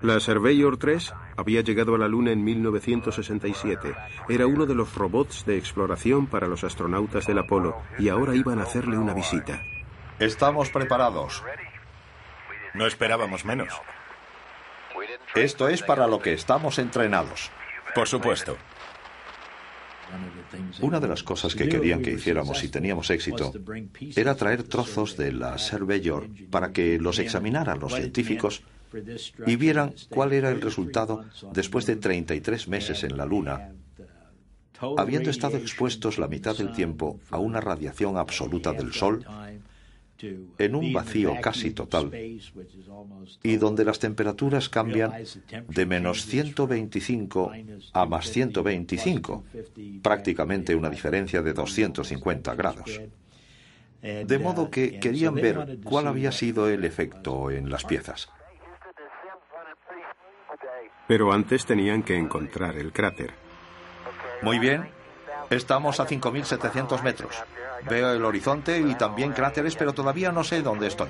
La 0.00 0.20
Surveyor 0.20 0.76
3 0.76 1.12
había 1.36 1.60
llegado 1.62 1.94
a 1.94 1.98
la 1.98 2.06
Luna 2.06 2.30
en 2.30 2.44
1967. 2.44 3.94
Era 4.28 4.46
uno 4.46 4.64
de 4.64 4.74
los 4.74 4.94
robots 4.94 5.44
de 5.44 5.58
exploración 5.58 6.26
para 6.28 6.46
los 6.46 6.62
astronautas 6.62 7.26
del 7.26 7.38
Apolo 7.38 7.76
y 7.98 8.08
ahora 8.08 8.36
iban 8.36 8.60
a 8.60 8.62
hacerle 8.62 8.96
una 8.96 9.12
visita. 9.12 9.60
Estamos 10.20 10.70
preparados. 10.70 11.42
No 12.74 12.86
esperábamos 12.86 13.44
menos. 13.44 13.72
Esto 15.34 15.68
es 15.68 15.82
para 15.82 16.06
lo 16.06 16.20
que 16.20 16.32
estamos 16.32 16.78
entrenados. 16.78 17.50
Por 17.94 18.06
supuesto. 18.06 18.56
Una 20.80 21.00
de 21.00 21.08
las 21.08 21.22
cosas 21.22 21.54
que 21.54 21.68
querían 21.68 22.02
que 22.02 22.12
hiciéramos 22.12 22.58
si 22.58 22.68
teníamos 22.68 23.10
éxito 23.10 23.52
era 24.16 24.34
traer 24.36 24.62
trozos 24.62 25.16
de 25.16 25.32
la 25.32 25.58
Surveyor 25.58 26.28
para 26.50 26.72
que 26.72 26.98
los 26.98 27.18
examinaran 27.18 27.78
los 27.78 27.94
científicos 27.94 28.62
y 29.46 29.56
vieran 29.56 29.94
cuál 30.08 30.32
era 30.32 30.50
el 30.50 30.60
resultado 30.60 31.24
después 31.52 31.86
de 31.86 31.96
33 31.96 32.68
meses 32.68 33.04
en 33.04 33.16
la 33.16 33.26
Luna, 33.26 33.72
habiendo 34.96 35.30
estado 35.30 35.56
expuestos 35.56 36.18
la 36.18 36.28
mitad 36.28 36.56
del 36.56 36.72
tiempo 36.72 37.20
a 37.30 37.38
una 37.38 37.60
radiación 37.60 38.16
absoluta 38.16 38.72
del 38.72 38.92
Sol, 38.92 39.24
en 40.58 40.74
un 40.74 40.92
vacío 40.92 41.34
casi 41.40 41.70
total, 41.70 42.10
y 43.42 43.56
donde 43.56 43.84
las 43.84 43.98
temperaturas 43.98 44.68
cambian 44.68 45.12
de 45.68 45.86
menos 45.86 46.26
125 46.26 47.52
a 47.92 48.06
más 48.06 48.30
125, 48.30 49.44
prácticamente 50.02 50.74
una 50.74 50.90
diferencia 50.90 51.42
de 51.42 51.52
250 51.52 52.54
grados. 52.54 53.00
De 54.00 54.38
modo 54.38 54.70
que 54.70 55.00
querían 55.00 55.34
ver 55.34 55.78
cuál 55.84 56.06
había 56.06 56.32
sido 56.32 56.68
el 56.68 56.84
efecto 56.84 57.50
en 57.50 57.70
las 57.70 57.84
piezas. 57.84 58.28
Pero 61.08 61.32
antes 61.32 61.66
tenían 61.66 62.02
que 62.04 62.16
encontrar 62.16 62.76
el 62.76 62.92
cráter. 62.92 63.32
Muy 64.42 64.58
bien. 64.58 64.88
Estamos 65.50 65.98
a 65.98 66.06
5.700 66.06 67.02
metros. 67.02 67.34
Veo 67.88 68.12
el 68.12 68.24
horizonte 68.24 68.78
y 68.78 68.94
también 68.94 69.32
cráteres, 69.32 69.74
pero 69.74 69.94
todavía 69.94 70.30
no 70.30 70.44
sé 70.44 70.62
dónde 70.62 70.86
estoy. 70.86 71.08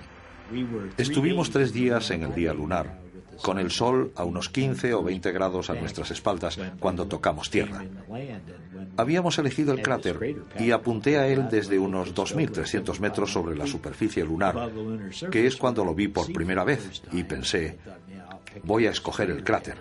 Estuvimos 0.96 1.50
tres 1.50 1.72
días 1.72 2.10
en 2.10 2.22
el 2.22 2.34
día 2.34 2.54
lunar, 2.54 2.98
con 3.42 3.58
el 3.58 3.70
sol 3.70 4.12
a 4.16 4.24
unos 4.24 4.48
15 4.48 4.94
o 4.94 5.02
20 5.02 5.32
grados 5.32 5.70
a 5.70 5.74
nuestras 5.74 6.10
espaldas 6.10 6.58
cuando 6.80 7.06
tocamos 7.06 7.50
tierra. 7.50 7.84
Habíamos 8.96 9.38
elegido 9.38 9.72
el 9.72 9.82
cráter 9.82 10.36
y 10.58 10.70
apunté 10.70 11.18
a 11.18 11.26
él 11.26 11.48
desde 11.50 11.78
unos 11.78 12.14
2.300 12.14 12.98
metros 13.00 13.32
sobre 13.32 13.56
la 13.56 13.66
superficie 13.66 14.24
lunar, 14.24 14.70
que 15.30 15.46
es 15.46 15.56
cuando 15.56 15.84
lo 15.84 15.94
vi 15.94 16.08
por 16.08 16.32
primera 16.32 16.64
vez, 16.64 17.02
y 17.12 17.24
pensé, 17.24 17.78
voy 18.64 18.86
a 18.86 18.90
escoger 18.90 19.30
el 19.30 19.44
cráter. 19.44 19.76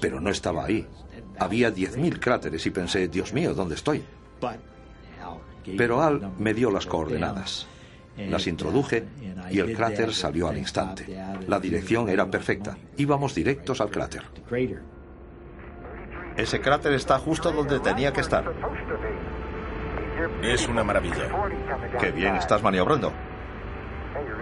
Pero 0.00 0.20
no 0.20 0.30
estaba 0.30 0.64
ahí. 0.64 0.86
Había 1.38 1.72
10.000 1.72 2.18
cráteres 2.18 2.66
y 2.66 2.70
pensé, 2.70 3.08
Dios 3.08 3.32
mío, 3.32 3.54
¿dónde 3.54 3.76
estoy? 3.76 4.02
Pero 5.76 6.02
Al 6.02 6.32
me 6.38 6.54
dio 6.54 6.70
las 6.70 6.86
coordenadas. 6.86 7.66
Las 8.26 8.46
introduje 8.46 9.04
y 9.50 9.60
el 9.60 9.74
cráter 9.74 10.12
salió 10.12 10.48
al 10.48 10.58
instante. 10.58 11.06
La 11.46 11.60
dirección 11.60 12.08
era 12.08 12.26
perfecta. 12.26 12.76
Íbamos 12.96 13.34
directos 13.34 13.80
al 13.80 13.90
cráter. 13.90 14.24
Ese 16.36 16.60
cráter 16.60 16.92
está 16.92 17.18
justo 17.18 17.50
donde 17.52 17.80
tenía 17.80 18.12
que 18.12 18.20
estar. 18.20 18.44
Es 20.42 20.68
una 20.68 20.84
maravilla. 20.84 21.28
Qué 22.00 22.10
bien 22.10 22.36
estás 22.36 22.62
maniobrando. 22.62 23.12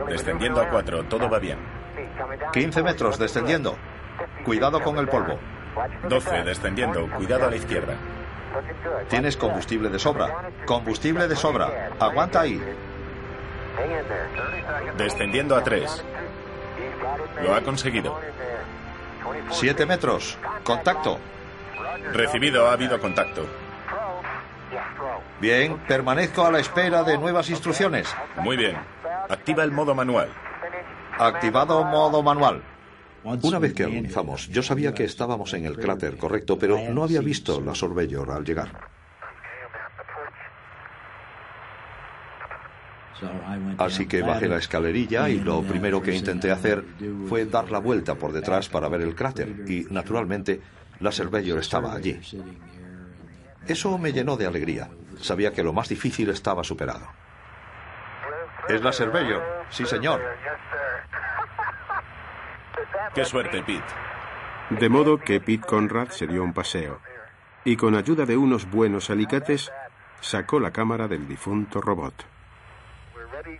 Descendiendo 0.09 0.61
a 0.61 0.69
cuatro, 0.69 1.05
todo 1.05 1.29
va 1.29 1.39
bien. 1.39 1.59
15 2.53 2.83
metros 2.83 3.19
descendiendo. 3.19 3.77
Cuidado 4.45 4.81
con 4.81 4.99
el 4.99 5.09
polvo. 5.09 5.39
12 6.09 6.45
descendiendo, 6.45 7.09
cuidado 7.17 7.47
a 7.47 7.51
la 7.51 7.57
izquierda. 7.57 7.95
Tienes 9.09 9.37
combustible 9.37 9.89
de 9.89 9.99
sobra. 9.99 10.51
Combustible 10.65 11.29
de 11.29 11.37
sobra. 11.37 11.91
Aguanta 11.99 12.41
ahí. 12.41 12.61
Descendiendo 14.97 15.57
a 15.57 15.63
3. 15.63 16.05
Lo 17.43 17.55
ha 17.55 17.61
conseguido. 17.63 18.19
7 19.51 19.87
metros. 19.87 20.39
Contacto. 20.65 21.19
Recibido, 22.13 22.69
ha 22.69 22.73
habido 22.73 23.01
contacto. 23.01 23.47
Bien, 25.41 25.79
permanezco 25.87 26.45
a 26.45 26.51
la 26.51 26.61
espera 26.61 27.03
de 27.03 27.19
nuevas 27.19 27.51
instrucciones. 27.51 28.09
Muy 28.39 28.57
bien. 28.57 28.77
Activa 29.29 29.65
el 29.65 29.73
modo 29.73 29.95
manual. 29.95 30.29
Activado 31.19 31.85
modo 31.85 32.23
manual. 32.23 32.63
Una 33.25 33.59
vez 33.59 33.75
que 33.75 33.83
agonizamos, 33.83 34.49
yo 34.49 34.63
sabía 34.63 34.95
que 34.95 35.05
estábamos 35.05 35.53
en 35.55 35.67
el 35.67 35.77
cráter 35.79 36.17
correcto, 36.17 36.59
pero 36.59 36.79
no 36.91 37.03
había 37.03 37.21
visto 37.21 37.61
la 37.61 37.75
Surveyor 37.75 38.31
al 38.31 38.45
llegar. 38.45 38.96
Así 43.79 44.07
que 44.07 44.23
bajé 44.23 44.49
la 44.49 44.59
escalerilla 44.59 45.29
y 45.29 45.41
lo 45.41 45.63
primero 45.63 46.03
que 46.03 46.15
intenté 46.15 46.51
hacer 46.51 46.85
fue 47.29 47.47
dar 47.47 47.71
la 47.71 47.79
vuelta 47.79 48.15
por 48.15 48.33
detrás 48.33 48.69
para 48.69 48.89
ver 48.89 49.03
el 49.03 49.15
cráter 49.15 49.65
y, 49.67 49.87
naturalmente, 49.91 50.61
la 51.01 51.13
Surveyor 51.13 51.59
estaba 51.59 51.95
allí. 51.95 52.21
Eso 53.67 53.99
me 53.99 54.13
llenó 54.13 54.37
de 54.37 54.47
alegría. 54.47 54.89
Sabía 55.21 55.53
que 55.53 55.63
lo 55.63 55.73
más 55.73 55.89
difícil 55.89 56.29
estaba 56.31 56.63
superado. 56.63 57.07
¿Es 58.69 58.83
la 58.83 58.93
Surveyor? 58.93 59.43
Sí, 59.71 59.85
señor. 59.87 60.21
Qué 63.15 63.25
suerte, 63.25 63.63
Pete. 63.63 63.83
De 64.71 64.89
modo 64.89 65.19
que 65.19 65.41
Pete 65.41 65.67
Conrad 65.67 66.09
se 66.11 66.27
dio 66.27 66.43
un 66.43 66.53
paseo 66.53 67.01
y 67.65 67.77
con 67.77 67.97
ayuda 67.97 68.27
de 68.27 68.37
unos 68.37 68.71
buenos 68.71 69.11
alicates 69.11 69.73
sacó 70.21 70.61
la 70.61 70.71
cámara 70.71 71.09
del 71.09 71.27
difunto 71.27 71.81
robot. 71.81 72.36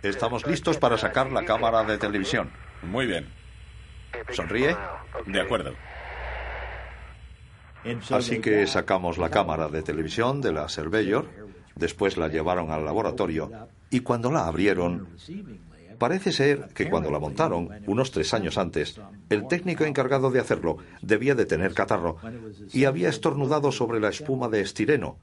Estamos 0.03 0.45
listos 0.45 0.77
para 0.77 0.97
sacar 0.97 1.31
la 1.31 1.45
cámara 1.45 1.83
de 1.83 1.97
televisión. 1.97 2.51
Muy 2.83 3.05
bien. 3.05 3.27
¿Sonríe? 4.31 4.75
De 5.25 5.41
acuerdo. 5.41 5.73
Así 8.11 8.39
que 8.39 8.67
sacamos 8.67 9.17
la 9.17 9.29
cámara 9.29 9.69
de 9.69 9.81
televisión 9.81 10.41
de 10.41 10.51
la 10.51 10.67
Surveyor, 10.67 11.29
después 11.75 12.17
la 12.17 12.27
llevaron 12.27 12.71
al 12.71 12.83
laboratorio 12.83 13.51
y 13.89 14.01
cuando 14.01 14.31
la 14.31 14.47
abrieron, 14.47 15.07
parece 15.97 16.31
ser 16.31 16.69
que 16.73 16.89
cuando 16.89 17.11
la 17.11 17.19
montaron, 17.19 17.69
unos 17.85 18.11
tres 18.11 18.33
años 18.33 18.57
antes, 18.57 18.99
el 19.29 19.47
técnico 19.47 19.85
encargado 19.85 20.31
de 20.31 20.39
hacerlo 20.39 20.77
debía 21.01 21.35
de 21.35 21.45
tener 21.45 21.73
catarro 21.73 22.17
y 22.73 22.85
había 22.85 23.09
estornudado 23.09 23.71
sobre 23.71 23.99
la 23.99 24.09
espuma 24.09 24.49
de 24.49 24.61
estireno, 24.61 25.17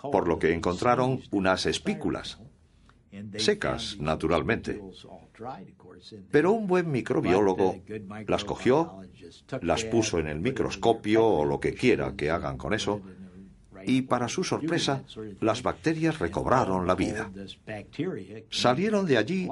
por 0.00 0.28
lo 0.28 0.38
que 0.38 0.54
encontraron 0.54 1.20
unas 1.30 1.66
espículas. 1.66 2.38
Secas, 3.36 3.98
naturalmente. 3.98 4.80
Pero 6.30 6.52
un 6.52 6.66
buen 6.66 6.90
microbiólogo 6.90 7.82
las 8.26 8.44
cogió, 8.44 9.00
las 9.60 9.84
puso 9.84 10.18
en 10.18 10.28
el 10.28 10.40
microscopio 10.40 11.26
o 11.26 11.44
lo 11.44 11.60
que 11.60 11.74
quiera 11.74 12.14
que 12.16 12.30
hagan 12.30 12.56
con 12.56 12.72
eso, 12.72 13.02
y 13.84 14.02
para 14.02 14.28
su 14.28 14.44
sorpresa, 14.44 15.02
las 15.40 15.62
bacterias 15.62 16.18
recobraron 16.18 16.86
la 16.86 16.94
vida. 16.94 17.30
Salieron 18.50 19.06
de 19.06 19.18
allí 19.18 19.48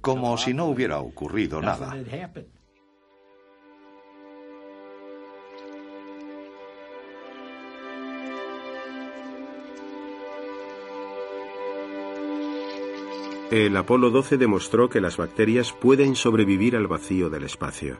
como 0.00 0.36
si 0.36 0.54
no 0.54 0.66
hubiera 0.66 1.00
ocurrido 1.00 1.62
nada. 1.62 1.96
El 13.50 13.74
Apolo 13.78 14.10
12 14.10 14.36
demostró 14.36 14.90
que 14.90 15.00
las 15.00 15.16
bacterias 15.16 15.72
pueden 15.72 16.16
sobrevivir 16.16 16.76
al 16.76 16.86
vacío 16.86 17.30
del 17.30 17.44
espacio. 17.44 17.98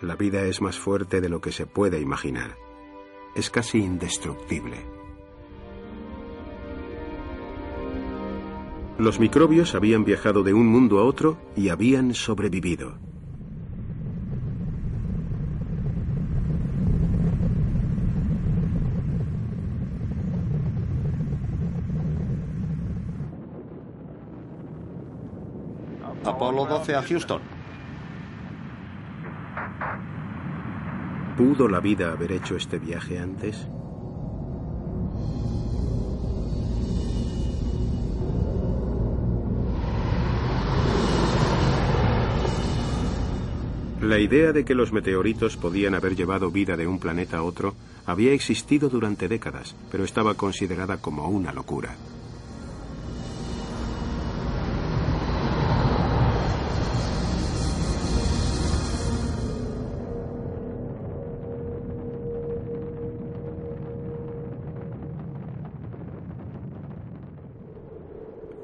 La 0.00 0.16
vida 0.16 0.46
es 0.46 0.62
más 0.62 0.78
fuerte 0.78 1.20
de 1.20 1.28
lo 1.28 1.42
que 1.42 1.52
se 1.52 1.66
puede 1.66 2.00
imaginar. 2.00 2.56
Es 3.34 3.50
casi 3.50 3.76
indestructible. 3.76 4.86
Los 8.96 9.20
microbios 9.20 9.74
habían 9.74 10.06
viajado 10.06 10.42
de 10.44 10.54
un 10.54 10.66
mundo 10.66 10.98
a 10.98 11.04
otro 11.04 11.36
y 11.54 11.68
habían 11.68 12.14
sobrevivido. 12.14 13.09
Apolo 26.24 26.66
12 26.66 26.94
a 26.94 27.02
Houston. 27.02 27.40
¿Pudo 31.36 31.66
la 31.66 31.80
vida 31.80 32.12
haber 32.12 32.32
hecho 32.32 32.56
este 32.56 32.78
viaje 32.78 33.18
antes? 33.18 33.66
La 44.02 44.18
idea 44.18 44.52
de 44.52 44.64
que 44.66 44.74
los 44.74 44.92
meteoritos 44.92 45.56
podían 45.56 45.94
haber 45.94 46.16
llevado 46.16 46.50
vida 46.50 46.76
de 46.76 46.86
un 46.86 46.98
planeta 46.98 47.38
a 47.38 47.42
otro 47.42 47.74
había 48.04 48.32
existido 48.32 48.90
durante 48.90 49.28
décadas, 49.28 49.74
pero 49.90 50.04
estaba 50.04 50.34
considerada 50.34 50.98
como 50.98 51.28
una 51.28 51.52
locura. 51.52 51.96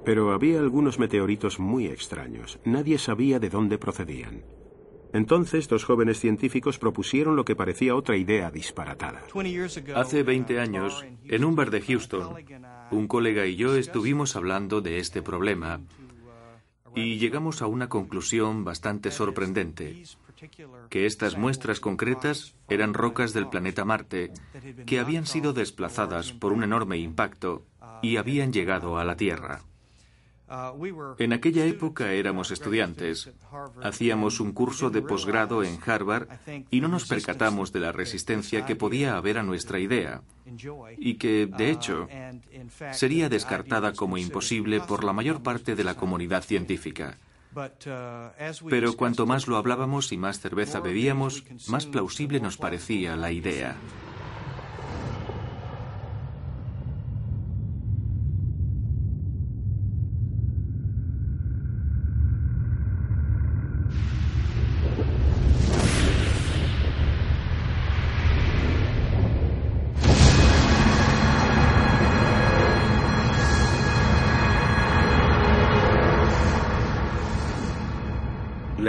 Pero 0.07 0.33
había 0.33 0.61
algunos 0.61 1.01
meteoritos 1.01 1.59
muy 1.59 1.89
extraños. 1.89 2.61
Nadie 2.65 2.97
sabía 2.97 3.41
de 3.41 3.51
dónde 3.51 3.77
procedían. 3.77 4.45
Entonces, 5.13 5.67
dos 5.67 5.85
jóvenes 5.85 6.21
científicos 6.21 6.79
propusieron 6.79 7.35
lo 7.35 7.45
que 7.45 7.57
parecía 7.57 7.97
otra 7.97 8.17
idea 8.17 8.53
disparatada. 8.53 9.23
Hace 9.97 10.23
20 10.23 10.61
años, 10.61 11.05
en 11.25 11.45
un 11.45 11.57
bar 11.57 11.71
de 11.71 11.81
Houston, 11.81 12.37
un 12.93 13.09
colega 13.09 13.47
y 13.47 13.57
yo 13.57 13.75
estuvimos 13.75 14.37
hablando 14.37 14.81
de 14.81 14.99
este 14.99 15.23
problema 15.23 15.81
y 16.95 17.19
llegamos 17.19 17.61
a 17.61 17.67
una 17.67 17.89
conclusión 17.89 18.65
bastante 18.65 19.11
sorprendente, 19.11 20.05
que 20.89 21.07
estas 21.07 21.37
muestras 21.37 21.81
concretas 21.81 22.55
eran 22.69 22.95
rocas 22.95 23.33
del 23.33 23.49
planeta 23.49 23.85
Marte 23.85 24.33
que 24.87 24.99
habían 24.99 25.27
sido 25.27 25.53
desplazadas 25.53 26.33
por 26.33 26.53
un 26.53 26.63
enorme 26.63 26.97
impacto 26.99 27.67
y 28.03 28.17
habían 28.17 28.53
llegado 28.53 28.99
a 28.99 29.05
la 29.05 29.17
Tierra. 29.17 29.63
En 31.19 31.33
aquella 31.33 31.65
época 31.65 32.13
éramos 32.13 32.51
estudiantes. 32.51 33.31
Hacíamos 33.83 34.39
un 34.41 34.53
curso 34.53 34.91
de 34.91 35.03
posgrado 35.03 35.65
en 35.65 35.79
Harvard 35.85 36.29
y 36.71 36.81
no 36.81 36.89
nos 36.89 37.07
percatamos 37.07 37.73
de 37.73 37.81
la 37.81 37.93
resistencia 37.93 38.65
que 38.65 38.77
podía 38.77 39.17
haber 39.17 39.39
a 39.39 39.43
nuestra 39.43 39.81
idea 39.81 40.23
y 40.99 41.15
que, 41.15 41.47
de 41.47 41.71
hecho, 41.71 42.09
sería 42.93 43.29
descartada 43.29 43.93
como 43.93 44.19
imposible 44.19 44.81
por 44.81 45.03
la 45.03 45.13
mayor 45.13 45.43
parte 45.43 45.75
de 45.75 45.85
la 45.85 45.95
comunidad 45.95 46.45
científica. 46.45 47.19
Pero 48.69 48.97
cuanto 48.97 49.27
más 49.27 49.49
lo 49.49 49.57
hablábamos 49.57 50.13
y 50.13 50.19
más 50.19 50.41
cerveza 50.41 50.81
bebíamos, 50.81 51.45
más 51.69 51.87
plausible 51.87 52.39
nos 52.39 52.57
parecía 52.57 53.17
la 53.17 53.33
idea. 53.33 53.77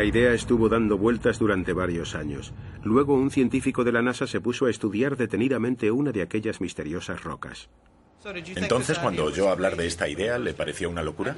Idea 0.07 0.33
estuvo 0.33 0.69
dando 0.69 0.97
vueltas 0.97 1.39
durante 1.39 1.73
varios 1.73 2.15
años. 2.15 2.53
Luego 2.83 3.13
un 3.13 3.29
científico 3.29 3.83
de 3.83 3.91
la 3.91 4.01
NASA 4.01 4.25
se 4.27 4.41
puso 4.41 4.65
a 4.65 4.69
estudiar 4.69 5.17
detenidamente 5.17 5.91
una 5.91 6.11
de 6.11 6.21
aquellas 6.21 6.61
misteriosas 6.61 7.23
rocas. 7.23 7.69
Entonces, 8.55 8.97
cuando 8.99 9.25
oyó 9.25 9.49
hablar 9.49 9.75
de 9.75 9.85
esta 9.85 10.09
idea, 10.09 10.37
¿le 10.37 10.53
pareció 10.53 10.89
una 10.89 11.03
locura? 11.03 11.35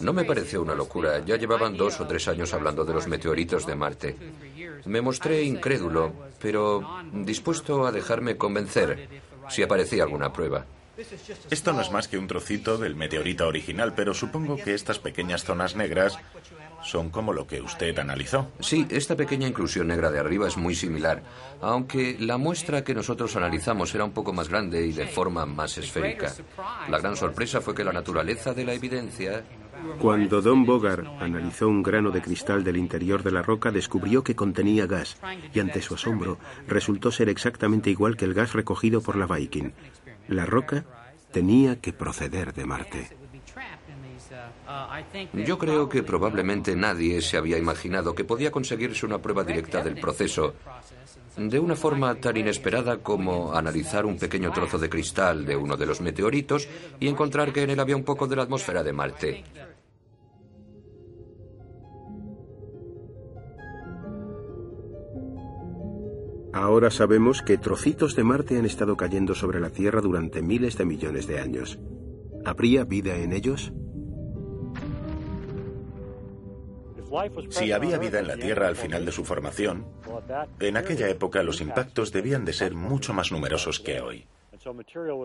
No 0.00 0.12
me 0.12 0.24
pareció 0.24 0.62
una 0.62 0.74
locura. 0.74 1.24
Ya 1.24 1.36
llevaban 1.36 1.76
dos 1.76 2.00
o 2.00 2.06
tres 2.06 2.28
años 2.28 2.54
hablando 2.54 2.84
de 2.84 2.94
los 2.94 3.08
meteoritos 3.08 3.66
de 3.66 3.74
Marte. 3.74 4.16
Me 4.86 5.00
mostré 5.00 5.42
incrédulo, 5.42 6.12
pero 6.40 6.86
dispuesto 7.12 7.86
a 7.86 7.92
dejarme 7.92 8.36
convencer 8.36 9.08
si 9.48 9.62
aparecía 9.62 10.04
alguna 10.04 10.32
prueba. 10.32 10.64
Esto 11.50 11.72
no 11.72 11.80
es 11.80 11.90
más 11.90 12.06
que 12.06 12.18
un 12.18 12.28
trocito 12.28 12.78
del 12.78 12.94
meteorito 12.94 13.48
original, 13.48 13.94
pero 13.94 14.14
supongo 14.14 14.56
que 14.56 14.74
estas 14.74 14.98
pequeñas 14.98 15.44
zonas 15.44 15.74
negras 15.74 16.18
son 16.82 17.10
como 17.10 17.32
lo 17.32 17.46
que 17.46 17.60
usted 17.60 17.98
analizó. 17.98 18.50
Sí, 18.60 18.86
esta 18.90 19.16
pequeña 19.16 19.48
inclusión 19.48 19.88
negra 19.88 20.10
de 20.10 20.18
arriba 20.18 20.48
es 20.48 20.56
muy 20.56 20.74
similar, 20.74 21.22
aunque 21.60 22.16
la 22.18 22.38
muestra 22.38 22.84
que 22.84 22.94
nosotros 22.94 23.36
analizamos 23.36 23.94
era 23.94 24.04
un 24.04 24.12
poco 24.12 24.32
más 24.32 24.48
grande 24.48 24.86
y 24.86 24.92
de 24.92 25.06
forma 25.06 25.46
más 25.46 25.78
esférica. 25.78 26.32
La 26.88 26.98
gran 26.98 27.16
sorpresa 27.16 27.60
fue 27.60 27.74
que 27.74 27.84
la 27.84 27.92
naturaleza 27.92 28.54
de 28.54 28.64
la 28.64 28.74
evidencia... 28.74 29.44
Cuando 29.98 30.40
Don 30.40 30.64
Bogart 30.64 31.04
analizó 31.18 31.66
un 31.66 31.82
grano 31.82 32.10
de 32.10 32.22
cristal 32.22 32.62
del 32.62 32.76
interior 32.76 33.24
de 33.24 33.32
la 33.32 33.42
roca, 33.42 33.72
descubrió 33.72 34.22
que 34.22 34.36
contenía 34.36 34.86
gas, 34.86 35.16
y 35.52 35.58
ante 35.58 35.82
su 35.82 35.94
asombro 35.94 36.38
resultó 36.68 37.10
ser 37.10 37.28
exactamente 37.28 37.90
igual 37.90 38.16
que 38.16 38.24
el 38.24 38.34
gas 38.34 38.52
recogido 38.52 39.00
por 39.00 39.16
la 39.16 39.26
Viking. 39.26 39.72
La 40.28 40.46
roca 40.46 40.84
tenía 41.32 41.80
que 41.80 41.92
proceder 41.92 42.52
de 42.52 42.64
Marte. 42.64 43.21
Yo 45.34 45.58
creo 45.58 45.88
que 45.88 46.02
probablemente 46.02 46.76
nadie 46.76 47.20
se 47.20 47.36
había 47.36 47.58
imaginado 47.58 48.14
que 48.14 48.24
podía 48.24 48.50
conseguirse 48.50 49.06
una 49.06 49.18
prueba 49.18 49.44
directa 49.44 49.82
del 49.82 50.00
proceso 50.00 50.54
de 51.36 51.58
una 51.58 51.76
forma 51.76 52.14
tan 52.16 52.36
inesperada 52.36 52.98
como 52.98 53.54
analizar 53.54 54.04
un 54.04 54.18
pequeño 54.18 54.52
trozo 54.52 54.78
de 54.78 54.90
cristal 54.90 55.46
de 55.46 55.56
uno 55.56 55.76
de 55.76 55.86
los 55.86 56.00
meteoritos 56.00 56.68
y 57.00 57.08
encontrar 57.08 57.52
que 57.52 57.62
en 57.62 57.70
él 57.70 57.80
había 57.80 57.96
un 57.96 58.04
poco 58.04 58.26
de 58.26 58.36
la 58.36 58.42
atmósfera 58.42 58.82
de 58.82 58.92
Marte. 58.92 59.44
Ahora 66.52 66.90
sabemos 66.90 67.40
que 67.40 67.56
trocitos 67.56 68.14
de 68.14 68.24
Marte 68.24 68.58
han 68.58 68.66
estado 68.66 68.94
cayendo 68.94 69.34
sobre 69.34 69.58
la 69.58 69.70
Tierra 69.70 70.02
durante 70.02 70.42
miles 70.42 70.76
de 70.76 70.84
millones 70.84 71.26
de 71.26 71.40
años. 71.40 71.78
¿Habría 72.44 72.84
vida 72.84 73.16
en 73.16 73.32
ellos? 73.32 73.72
Si 77.50 77.72
había 77.72 77.98
vida 77.98 78.20
en 78.20 78.28
la 78.28 78.36
Tierra 78.36 78.68
al 78.68 78.76
final 78.76 79.04
de 79.04 79.12
su 79.12 79.24
formación, 79.24 79.86
en 80.60 80.76
aquella 80.76 81.08
época 81.08 81.42
los 81.42 81.60
impactos 81.60 82.12
debían 82.12 82.44
de 82.44 82.52
ser 82.52 82.74
mucho 82.74 83.12
más 83.12 83.32
numerosos 83.32 83.80
que 83.80 84.00
hoy. 84.00 84.26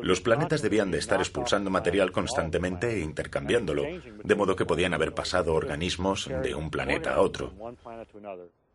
Los 0.01 0.21
planetas 0.21 0.61
debían 0.61 0.89
de 0.91 0.97
estar 0.97 1.19
expulsando 1.19 1.69
material 1.69 2.11
constantemente 2.11 2.91
e 2.93 2.99
intercambiándolo, 2.99 3.83
de 4.23 4.35
modo 4.35 4.55
que 4.55 4.65
podían 4.65 4.93
haber 4.93 5.13
pasado 5.13 5.53
organismos 5.53 6.29
de 6.41 6.55
un 6.55 6.69
planeta 6.69 7.15
a 7.15 7.21
otro. 7.21 7.53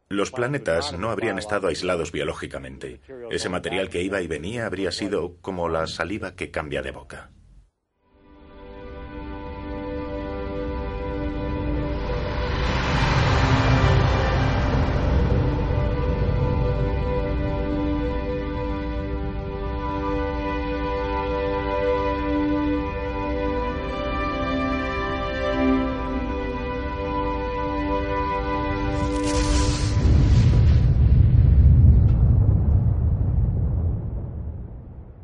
Los 0.09 0.31
planetas 0.31 0.97
no 0.99 1.11
habrían 1.11 1.39
estado 1.39 1.69
aislados 1.69 2.13
biológicamente. 2.13 3.01
Ese 3.31 3.49
material 3.49 3.89
que 3.89 4.03
iba 4.03 4.21
y 4.21 4.27
venía 4.27 4.67
habría 4.67 4.93
sido 4.93 5.37
como 5.41 5.69
la 5.69 5.87
saliva 5.87 6.35
que 6.35 6.51
cambia 6.51 6.83
de 6.83 6.91
boca. 6.91 7.31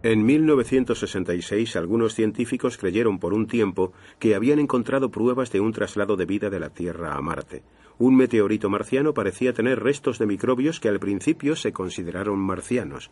En 0.08 0.24
1966 0.24 1.76
algunos 1.76 2.14
científicos 2.14 2.78
creyeron 2.78 3.18
por 3.18 3.34
un 3.34 3.46
tiempo 3.46 3.92
que 4.18 4.34
habían 4.34 4.58
encontrado 4.58 5.10
pruebas 5.10 5.52
de 5.52 5.60
un 5.60 5.70
traslado 5.70 6.16
de 6.16 6.24
vida 6.24 6.48
de 6.48 6.58
la 6.58 6.70
Tierra 6.70 7.12
a 7.12 7.20
Marte. 7.20 7.62
Un 7.98 8.16
meteorito 8.16 8.70
marciano 8.70 9.12
parecía 9.12 9.52
tener 9.52 9.80
restos 9.80 10.18
de 10.18 10.24
microbios 10.24 10.80
que 10.80 10.88
al 10.88 10.98
principio 10.98 11.56
se 11.56 11.74
consideraron 11.74 12.38
marcianos. 12.38 13.10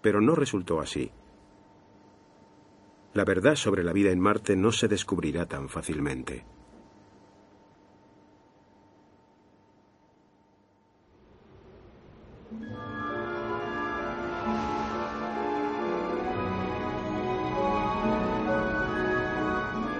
Pero 0.00 0.22
no 0.22 0.34
resultó 0.34 0.80
así. 0.80 1.10
La 3.12 3.26
verdad 3.26 3.54
sobre 3.54 3.84
la 3.84 3.92
vida 3.92 4.10
en 4.10 4.20
Marte 4.20 4.56
no 4.56 4.72
se 4.72 4.88
descubrirá 4.88 5.44
tan 5.44 5.68
fácilmente. 5.68 6.46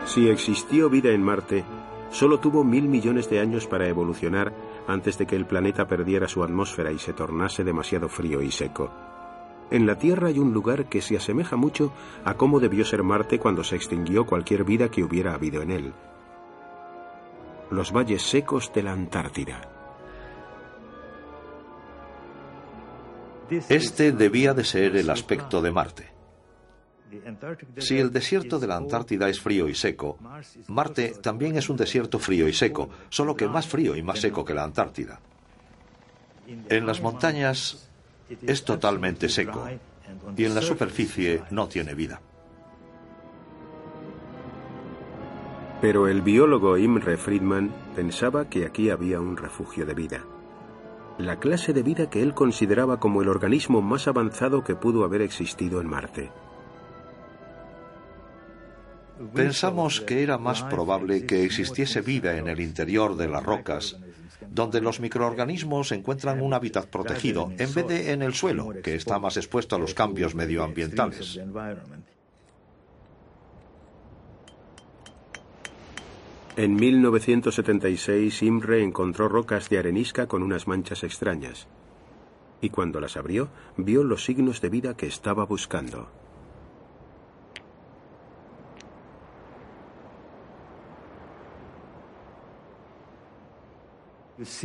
Si 0.07 0.29
existió 0.29 0.91
vida 0.91 1.11
en 1.11 1.23
Marte, 1.23 1.65
solo 2.11 2.39
tuvo 2.39 2.63
mil 2.63 2.89
millones 2.89 3.29
de 3.31 3.41
años 3.41 3.67
para 3.67 3.89
evolucionar 3.89 4.53
antes 4.87 5.17
de 5.19 5.27
que 5.27 5.35
el 5.35 5.47
planeta 5.47 5.89
perdiera 5.89 6.29
su 6.29 6.45
atmósfera 6.45 6.93
y 6.93 6.99
se 6.99 7.15
tornase 7.15 7.65
demasiado 7.65 8.09
frío 8.09 8.43
y 8.43 8.51
seco. 8.51 8.91
En 9.71 9.87
la 9.87 9.97
Tierra 9.97 10.29
hay 10.29 10.39
un 10.39 10.53
lugar 10.53 10.87
que 10.87 11.01
se 11.01 11.17
asemeja 11.17 11.57
mucho 11.57 11.93
a 12.25 12.35
cómo 12.35 12.61
debió 12.61 12.85
ser 12.85 13.03
Marte 13.03 13.39
cuando 13.39 13.65
se 13.65 13.77
extinguió 13.77 14.27
cualquier 14.27 14.65
vida 14.65 14.91
que 14.91 15.03
hubiera 15.03 15.35
habido 15.35 15.63
en 15.63 15.71
él. 15.71 15.93
Los 17.71 17.91
valles 17.91 18.23
secos 18.23 18.73
de 18.75 18.83
la 18.83 18.93
Antártida. 18.93 19.71
Este 23.69 24.13
debía 24.13 24.55
de 24.55 24.65
ser 24.65 24.97
el 24.97 25.11
aspecto 25.11 25.63
de 25.63 25.73
Marte. 25.73 26.14
Si 27.79 27.99
el 27.99 28.13
desierto 28.13 28.59
de 28.59 28.67
la 28.67 28.77
Antártida 28.77 29.29
es 29.29 29.41
frío 29.41 29.69
y 29.69 29.75
seco, 29.75 30.19
Marte 30.69 31.15
también 31.23 31.57
es 31.57 31.69
un 31.69 31.77
desierto 31.77 32.19
frío 32.19 32.49
y 32.49 32.53
seco, 32.53 32.89
solo 33.09 33.37
que 33.37 33.47
más 33.47 33.67
frío 33.67 33.95
y 33.97 34.03
más 34.03 34.21
seco 34.21 34.45
que 34.45 34.55
la 34.55 34.65
Antártida. 34.65 35.21
En 36.47 36.87
las 36.87 37.01
montañas 37.01 37.89
es 38.43 38.65
totalmente 38.65 39.29
seco 39.29 39.69
y 40.37 40.45
en 40.45 40.55
la 40.55 40.63
superficie 40.63 41.43
no 41.51 41.69
tiene 41.69 41.95
vida. 41.95 42.21
Pero 45.81 46.09
el 46.09 46.23
biólogo 46.23 46.79
Imre 46.79 47.17
Friedman 47.17 47.71
pensaba 47.95 48.49
que 48.49 48.65
aquí 48.65 48.91
había 48.91 49.21
un 49.21 49.37
refugio 49.37 49.85
de 49.85 49.95
vida. 49.95 50.25
La 51.19 51.39
clase 51.39 51.73
de 51.73 51.83
vida 51.83 52.09
que 52.09 52.23
él 52.23 52.35
consideraba 52.35 52.99
como 52.99 53.23
el 53.23 53.29
organismo 53.29 53.83
más 53.83 54.09
avanzado 54.09 54.65
que 54.65 54.75
pudo 54.75 55.05
haber 55.05 55.21
existido 55.21 55.81
en 55.81 55.89
Marte. 55.89 56.33
Pensamos 59.35 60.01
que 60.01 60.23
era 60.23 60.39
más 60.39 60.63
probable 60.63 61.25
que 61.25 61.45
existiese 61.45 62.01
vida 62.01 62.37
en 62.37 62.49
el 62.49 62.61
interior 62.61 63.17
de 63.17 63.29
las 63.29 63.45
rocas, 63.45 63.97
donde 64.51 64.81
los 64.81 65.01
microorganismos 65.01 65.93
encuentran 65.93 66.41
un 66.41 66.53
hábitat 66.53 66.87
protegido, 66.87 67.51
en 67.59 67.73
vez 67.75 67.87
de 67.87 68.13
en 68.13 68.23
el 68.23 68.35
suelo, 68.35 68.71
que 68.83 68.95
está 68.95 69.19
más 69.19 69.37
expuesto 69.37 69.77
a 69.77 69.79
los 69.79 69.95
cambios 69.95 70.35
medioambientales. 70.35 71.41
En 76.57 76.77
1976 76.77 78.43
Imre 78.45 78.83
encontró 78.83 79.29
rocas 79.29 79.69
de 79.69 79.79
arenisca 79.79 80.29
con 80.29 80.43
unas 80.43 80.69
manchas 80.69 81.03
extrañas. 81.03 81.67
Y 82.61 82.71
cuando 82.71 83.01
las 83.01 83.17
abrió, 83.17 83.49
vio 83.77 84.05
los 84.05 84.25
signos 84.25 84.61
de 84.61 84.69
vida 84.69 84.97
que 84.97 85.07
estaba 85.07 85.45
buscando. 85.45 86.09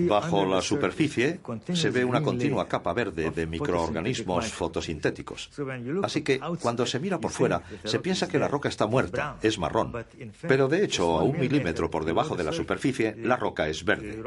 Bajo 0.07 0.45
la 0.45 0.61
superficie 0.61 1.39
se 1.73 1.89
ve 1.89 2.05
una 2.05 2.21
continua 2.21 2.67
capa 2.67 2.93
verde 2.93 3.31
de 3.31 3.47
microorganismos 3.47 4.47
fotosintéticos. 4.47 5.49
Así 6.03 6.21
que 6.21 6.39
cuando 6.61 6.85
se 6.85 6.99
mira 6.99 7.19
por 7.19 7.31
fuera, 7.31 7.61
se 7.83 7.99
piensa 7.99 8.27
que 8.27 8.39
la 8.39 8.47
roca 8.47 8.69
está 8.69 8.87
muerta, 8.87 9.37
es 9.41 9.57
marrón. 9.57 9.93
Pero 10.47 10.67
de 10.67 10.83
hecho, 10.83 11.19
a 11.19 11.23
un 11.23 11.39
milímetro 11.39 11.89
por 11.89 12.05
debajo 12.05 12.35
de 12.35 12.43
la 12.43 12.53
superficie, 12.53 13.15
la 13.17 13.37
roca 13.37 13.67
es 13.67 13.83
verde. 13.83 14.21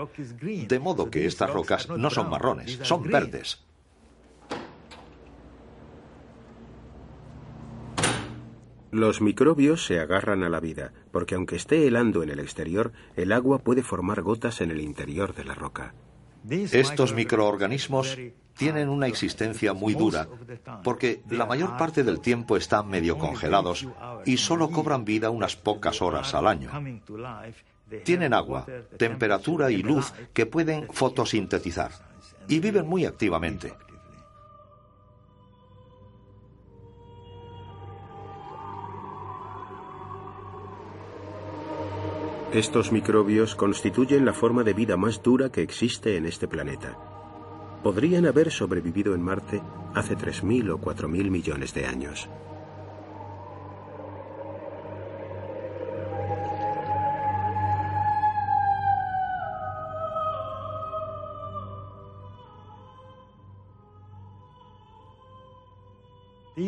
De 0.69 0.79
modo 0.79 1.11
que 1.11 1.27
estas 1.27 1.51
rocas 1.51 1.89
no 1.89 2.11
son 2.11 2.31
marrones, 2.31 2.79
son 2.83 3.03
verdes. 3.03 3.59
Los 8.93 9.23
microbios 9.23 9.87
se 9.87 10.01
agarran 10.01 10.43
a 10.43 10.51
la 10.51 10.61
vida, 10.61 10.93
porque 11.13 11.35
aunque 11.35 11.57
esté 11.57 11.89
helando 11.89 12.23
en 12.23 12.29
el 12.29 12.39
exterior, 12.39 12.93
el 13.17 13.33
agua 13.33 13.61
puede 13.61 13.83
formar 13.83 14.21
gotas 14.21 14.61
en 14.61 14.71
el 14.71 14.83
interior 14.83 15.35
de 15.35 15.45
la 15.45 15.55
roca. 15.55 15.95
Estos 16.51 17.15
microorganismos 17.15 18.19
tienen 18.55 18.91
una 18.91 19.07
existencia 19.07 19.73
muy 19.73 19.95
dura, 19.95 20.29
porque 20.85 21.23
la 21.31 21.47
mayor 21.47 21.79
parte 21.79 22.05
del 22.05 22.21
tiempo 22.21 22.59
están 22.59 22.89
medio 22.89 23.17
congelados 23.17 23.89
y 24.27 24.37
solo 24.37 24.71
cobran 24.71 25.07
vida 25.07 25.31
unas 25.31 25.57
pocas 25.57 26.03
horas 26.03 26.35
al 26.35 26.47
año. 26.47 26.71
Tienen 28.05 28.35
agua, 28.35 28.67
temperatura 28.99 29.71
y 29.71 29.83
luz 29.83 30.13
que 30.35 30.45
pueden 30.45 30.87
fotosintetizar 30.93 31.93
y 32.47 32.61
viven 32.61 32.87
muy 32.87 33.07
activamente. 33.07 33.73
Estos 42.53 42.93
microbios 42.93 43.55
constituyen 43.55 44.27
la 44.27 44.35
forma 44.35 44.63
de 44.63 44.75
vida 44.75 44.99
más 44.99 45.23
dura 45.23 45.51
que 45.51 45.63
existe 45.63 46.19
en 46.19 46.27
este 46.27 46.47
planeta. 46.47 46.99
Podrían 47.83 48.27
haber 48.27 48.51
sobrevivido 48.51 49.15
en 49.15 49.23
Marte 49.23 49.63
hace 49.95 50.19
3.000 50.19 50.75
o 50.75 50.79
4.000 50.79 51.31
millones 51.31 51.73
de 51.73 51.87
años. 51.87 52.29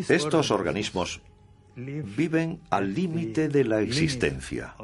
Estos 0.09 0.51
organismos 0.51 1.21
viven 1.77 2.61
al 2.71 2.95
límite 2.95 3.49
de 3.49 3.65
la 3.65 3.81
existencia, 3.81 4.75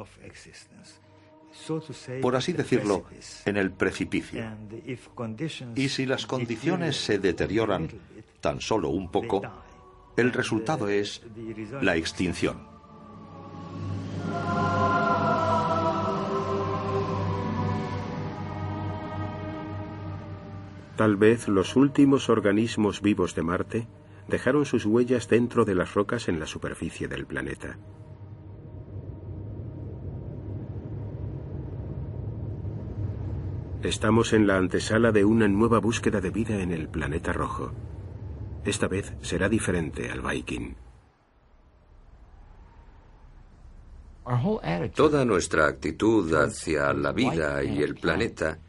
por 2.21 2.35
así 2.35 2.53
decirlo, 2.53 3.05
en 3.45 3.57
el 3.57 3.71
precipicio. 3.71 4.43
Y 5.75 5.89
si 5.89 6.05
las 6.05 6.25
condiciones 6.25 6.97
se 6.97 7.19
deterioran 7.19 7.89
tan 8.39 8.61
solo 8.61 8.89
un 8.89 9.09
poco, 9.09 9.41
el 10.17 10.33
resultado 10.33 10.89
es 10.89 11.21
la 11.81 11.95
extinción. 11.95 12.69
Tal 20.97 21.15
vez 21.15 21.47
los 21.47 21.75
últimos 21.75 22.29
organismos 22.29 23.01
vivos 23.01 23.33
de 23.33 23.41
Marte 23.41 23.87
dejaron 24.27 24.65
sus 24.65 24.85
huellas 24.85 25.27
dentro 25.27 25.65
de 25.65 25.75
las 25.75 25.93
rocas 25.93 26.27
en 26.29 26.39
la 26.39 26.45
superficie 26.45 27.07
del 27.07 27.25
planeta. 27.25 27.77
Estamos 33.83 34.33
en 34.33 34.45
la 34.45 34.57
antesala 34.57 35.11
de 35.11 35.25
una 35.25 35.47
nueva 35.47 35.79
búsqueda 35.79 36.21
de 36.21 36.29
vida 36.29 36.61
en 36.61 36.71
el 36.71 36.87
planeta 36.87 37.33
rojo. 37.33 37.71
Esta 38.63 38.87
vez 38.87 39.11
será 39.21 39.49
diferente 39.49 40.11
al 40.11 40.21
Viking. 40.21 40.75
Toda 44.93 45.25
nuestra 45.25 45.67
actitud 45.67 46.31
hacia 46.35 46.93
la 46.93 47.11
vida 47.11 47.63
y 47.63 47.81
el 47.81 47.95
planeta 47.95 48.59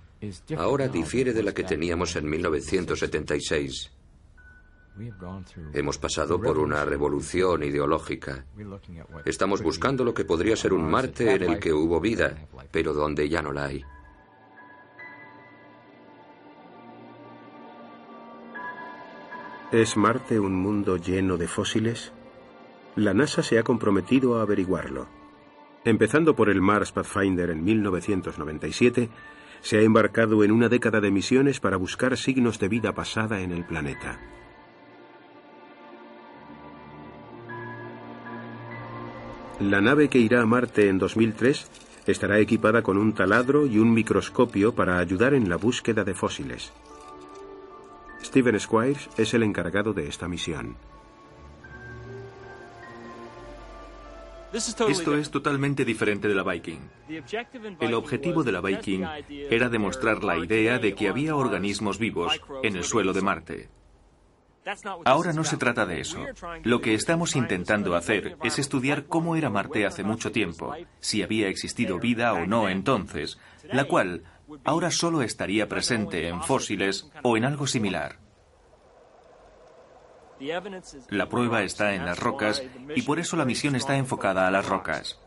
ahora 0.57 0.89
difiere 0.89 1.33
de 1.35 1.43
la 1.43 1.53
que 1.53 1.65
teníamos 1.65 2.17
en 2.17 2.29
1976. 2.29 3.93
Hemos 5.73 5.99
pasado 5.99 6.41
por 6.41 6.59
una 6.59 6.85
revolución 6.85 7.63
ideológica. 7.63 8.45
Estamos 9.25 9.63
buscando 9.63 10.05
lo 10.05 10.13
que 10.13 10.25
podría 10.25 10.57
ser 10.57 10.73
un 10.73 10.91
Marte 10.91 11.35
en 11.35 11.43
el 11.43 11.59
que 11.59 11.73
hubo 11.73 12.01
vida, 12.01 12.49
pero 12.71 12.93
donde 12.93 13.29
ya 13.29 13.43
no 13.43 13.53
la 13.53 13.67
hay. 13.67 13.85
¿Es 19.73 19.97
Marte 19.97 20.39
un 20.39 20.55
mundo 20.55 20.99
lleno 20.99 21.39
de 21.39 21.49
fósiles? 21.49 22.13
La 22.95 23.15
NASA 23.15 23.43
se 23.43 23.59
ha 23.59 23.63
comprometido 23.63 24.39
a 24.39 24.43
averiguarlo. 24.43 25.09
Empezando 25.85 26.37
por 26.37 26.51
el 26.51 26.61
Mars 26.61 26.93
Pathfinder 26.93 27.49
en 27.49 27.65
1997, 27.65 29.09
se 29.63 29.79
ha 29.79 29.81
embarcado 29.81 30.45
en 30.45 30.53
una 30.53 30.69
década 30.69 31.01
de 31.01 31.11
misiones 31.11 31.59
para 31.59 31.79
buscar 31.79 32.19
signos 32.19 32.59
de 32.59 32.69
vida 32.69 32.93
pasada 32.93 33.41
en 33.41 33.53
el 33.53 33.65
planeta. 33.65 34.21
La 39.61 39.81
nave 39.81 40.09
que 40.09 40.19
irá 40.19 40.43
a 40.43 40.47
Marte 40.47 40.89
en 40.89 40.99
2003 40.99 41.67
estará 42.07 42.39
equipada 42.39 42.83
con 42.83 42.99
un 42.99 43.13
taladro 43.13 43.67
y 43.67 43.79
un 43.79 43.93
microscopio 43.93 44.75
para 44.75 44.99
ayudar 44.99 45.35
en 45.35 45.49
la 45.49 45.57
búsqueda 45.57 46.05
de 46.05 46.15
fósiles. 46.15 46.73
Steven 48.23 48.59
Squires 48.59 49.09
es 49.17 49.35
el 49.35 49.43
encargado 49.43 49.93
de 49.93 50.09
esta 50.09 50.29
misión. 50.29 50.77
Esto 54.53 55.17
es 55.17 55.31
totalmente 55.31 55.85
diferente 55.85 56.29
de 56.29 56.35
la 56.35 56.43
Viking. 56.43 56.81
El 57.81 57.95
objetivo 57.95 58.43
de 58.43 58.53
la 58.53 58.61
Viking 58.61 59.03
era 59.29 59.71
demostrar 59.71 60.23
la 60.23 60.37
idea 60.37 60.79
de 60.79 60.95
que 60.95 61.09
había 61.09 61.37
organismos 61.37 61.99
vivos 61.99 62.39
en 62.63 62.77
el 62.77 62.85
suelo 62.85 63.15
de 63.15 63.23
Marte. 63.23 63.69
Ahora 65.05 65.33
no 65.33 65.45
se 65.45 65.57
trata 65.57 65.87
de 65.87 66.01
eso. 66.01 66.25
Lo 66.63 66.81
que 66.81 66.95
estamos 66.95 67.37
intentando 67.37 67.97
hacer 67.97 68.37
es 68.43 68.59
estudiar 68.59 69.07
cómo 69.07 69.37
era 69.37 69.51
Marte 69.51 69.87
hace 69.87 70.05
mucho 70.05 70.31
tiempo, 70.31 70.75
si 71.01 71.23
había 71.23 71.49
existido 71.49 71.99
vida 71.99 72.33
o 72.33 72.47
no 72.47 72.69
entonces, 72.69 73.39
la 73.65 73.85
cual 73.85 74.25
ahora 74.65 74.91
solo 74.91 75.23
estaría 75.23 75.69
presente 75.69 76.29
en 76.29 76.43
fósiles 76.43 77.11
o 77.23 77.37
en 77.37 77.45
algo 77.45 77.67
similar. 77.67 78.19
La 81.11 81.29
prueba 81.29 81.63
está 81.63 81.95
en 81.95 82.05
las 82.05 82.19
rocas 82.19 82.63
y 82.95 83.03
por 83.03 83.21
eso 83.21 83.37
la 83.37 83.45
misión 83.45 83.77
está 83.77 83.97
enfocada 83.97 84.47
a 84.47 84.51
las 84.51 84.67
rocas. 84.67 85.21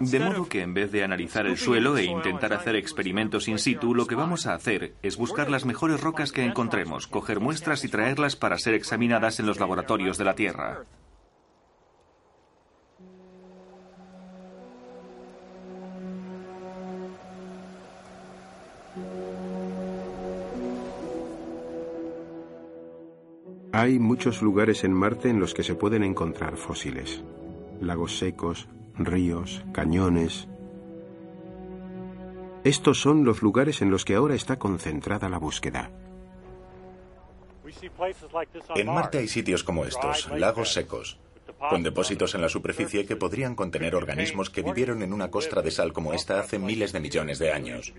De 0.00 0.20
modo 0.20 0.48
que 0.48 0.62
en 0.62 0.74
vez 0.74 0.90
de 0.90 1.04
analizar 1.04 1.46
el 1.46 1.56
suelo 1.56 1.96
e 1.96 2.04
intentar 2.04 2.52
hacer 2.52 2.76
experimentos 2.76 3.46
in 3.46 3.58
situ, 3.58 3.94
lo 3.94 4.06
que 4.06 4.14
vamos 4.14 4.46
a 4.46 4.54
hacer 4.54 4.94
es 5.02 5.16
buscar 5.16 5.50
las 5.50 5.64
mejores 5.64 6.00
rocas 6.00 6.32
que 6.32 6.44
encontremos, 6.44 7.06
coger 7.06 7.40
muestras 7.40 7.84
y 7.84 7.88
traerlas 7.88 8.36
para 8.36 8.58
ser 8.58 8.74
examinadas 8.74 9.38
en 9.38 9.46
los 9.46 9.60
laboratorios 9.60 10.18
de 10.18 10.24
la 10.24 10.34
Tierra. 10.34 10.84
Hay 23.72 24.00
muchos 24.00 24.42
lugares 24.42 24.82
en 24.82 24.92
Marte 24.92 25.30
en 25.30 25.38
los 25.38 25.54
que 25.54 25.62
se 25.62 25.76
pueden 25.76 26.02
encontrar 26.02 26.56
fósiles. 26.56 27.22
Lagos 27.80 28.18
secos, 28.18 28.68
ríos, 29.04 29.64
cañones. 29.72 30.48
Estos 32.64 33.00
son 33.00 33.24
los 33.24 33.42
lugares 33.42 33.80
en 33.82 33.90
los 33.90 34.04
que 34.04 34.14
ahora 34.14 34.34
está 34.34 34.58
concentrada 34.58 35.28
la 35.28 35.38
búsqueda. 35.38 35.90
En 38.74 38.86
Marte 38.86 39.18
hay 39.18 39.28
sitios 39.28 39.64
como 39.64 39.84
estos, 39.84 40.30
lagos 40.30 40.72
secos, 40.72 41.18
con 41.70 41.82
depósitos 41.82 42.34
en 42.34 42.42
la 42.42 42.48
superficie 42.48 43.06
que 43.06 43.16
podrían 43.16 43.54
contener 43.54 43.94
organismos 43.94 44.50
que 44.50 44.62
vivieron 44.62 45.02
en 45.02 45.12
una 45.12 45.30
costra 45.30 45.62
de 45.62 45.70
sal 45.70 45.92
como 45.92 46.12
esta 46.12 46.40
hace 46.40 46.58
miles 46.58 46.92
de 46.92 47.00
millones 47.00 47.38
de 47.38 47.52
años. 47.52 47.92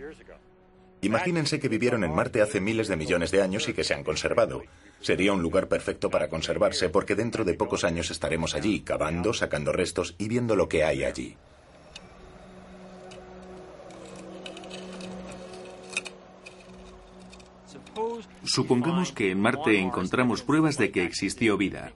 Imagínense 1.02 1.60
que 1.60 1.70
vivieron 1.70 2.04
en 2.04 2.14
Marte 2.14 2.42
hace 2.42 2.62
miles 2.62 2.88
de 2.88 2.96
millones 2.96 3.32
de 3.32 3.42
años 3.42 3.68
y 3.68 3.74
que 3.74 3.84
se 3.84 3.94
han 3.94 4.04
conservado. 4.04 4.62
Sería 5.02 5.34
un 5.34 5.42
lugar 5.42 5.68
perfecto 5.68 6.10
para 6.10 6.30
conservarse 6.30 6.90
porque 6.90 7.16
dentro 7.16 7.44
de 7.44 7.56
pocos 7.56 7.84
años 7.84 8.12
estaremos 8.12 8.54
allí, 8.54 8.82
cavando, 8.82 9.34
sacando 9.34 9.72
restos 9.72 10.16
y 10.18 10.28
viendo 10.28 10.56
lo 10.56 10.70
que 10.70 10.84
hay 10.84 11.04
allí. 11.04 11.38
Supongamos 18.44 19.12
que 19.12 19.32
en 19.32 19.40
Marte 19.40 19.80
encontramos 19.80 20.44
pruebas 20.44 20.78
de 20.78 20.92
que 20.92 21.04
existió 21.04 21.58
vida. 21.58 21.94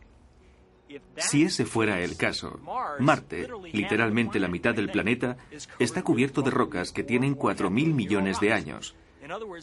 Si 1.17 1.43
ese 1.43 1.65
fuera 1.65 2.01
el 2.01 2.17
caso, 2.17 2.59
Marte, 2.99 3.47
literalmente 3.73 4.39
la 4.39 4.47
mitad 4.47 4.73
del 4.73 4.89
planeta, 4.89 5.37
está 5.79 6.03
cubierto 6.03 6.41
de 6.41 6.51
rocas 6.51 6.91
que 6.91 7.03
tienen 7.03 7.35
4.000 7.35 7.93
millones 7.93 8.39
de 8.39 8.53
años. 8.53 8.95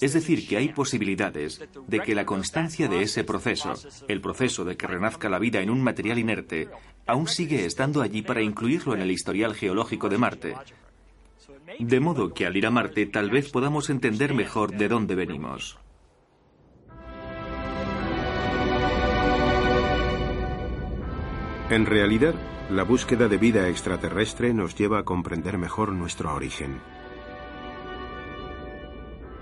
Es 0.00 0.12
decir, 0.12 0.46
que 0.48 0.56
hay 0.56 0.68
posibilidades 0.70 1.62
de 1.86 2.00
que 2.00 2.14
la 2.14 2.26
constancia 2.26 2.88
de 2.88 3.02
ese 3.02 3.24
proceso, 3.24 3.74
el 4.08 4.20
proceso 4.20 4.64
de 4.64 4.76
que 4.76 4.86
renazca 4.86 5.28
la 5.28 5.38
vida 5.38 5.60
en 5.60 5.70
un 5.70 5.82
material 5.82 6.18
inerte, 6.18 6.68
aún 7.06 7.28
sigue 7.28 7.64
estando 7.64 8.02
allí 8.02 8.22
para 8.22 8.42
incluirlo 8.42 8.94
en 8.94 9.02
el 9.02 9.10
historial 9.10 9.54
geológico 9.54 10.08
de 10.08 10.18
Marte. 10.18 10.54
De 11.78 12.00
modo 12.00 12.34
que 12.34 12.46
al 12.46 12.56
ir 12.56 12.66
a 12.66 12.70
Marte 12.70 13.06
tal 13.06 13.30
vez 13.30 13.50
podamos 13.50 13.90
entender 13.90 14.34
mejor 14.34 14.72
de 14.72 14.88
dónde 14.88 15.14
venimos. 15.14 15.78
En 21.70 21.86
realidad, 21.86 22.34
la 22.68 22.82
búsqueda 22.82 23.28
de 23.28 23.38
vida 23.38 23.68
extraterrestre 23.68 24.52
nos 24.52 24.74
lleva 24.74 24.98
a 24.98 25.04
comprender 25.04 25.56
mejor 25.56 25.92
nuestro 25.92 26.34
origen. 26.34 26.80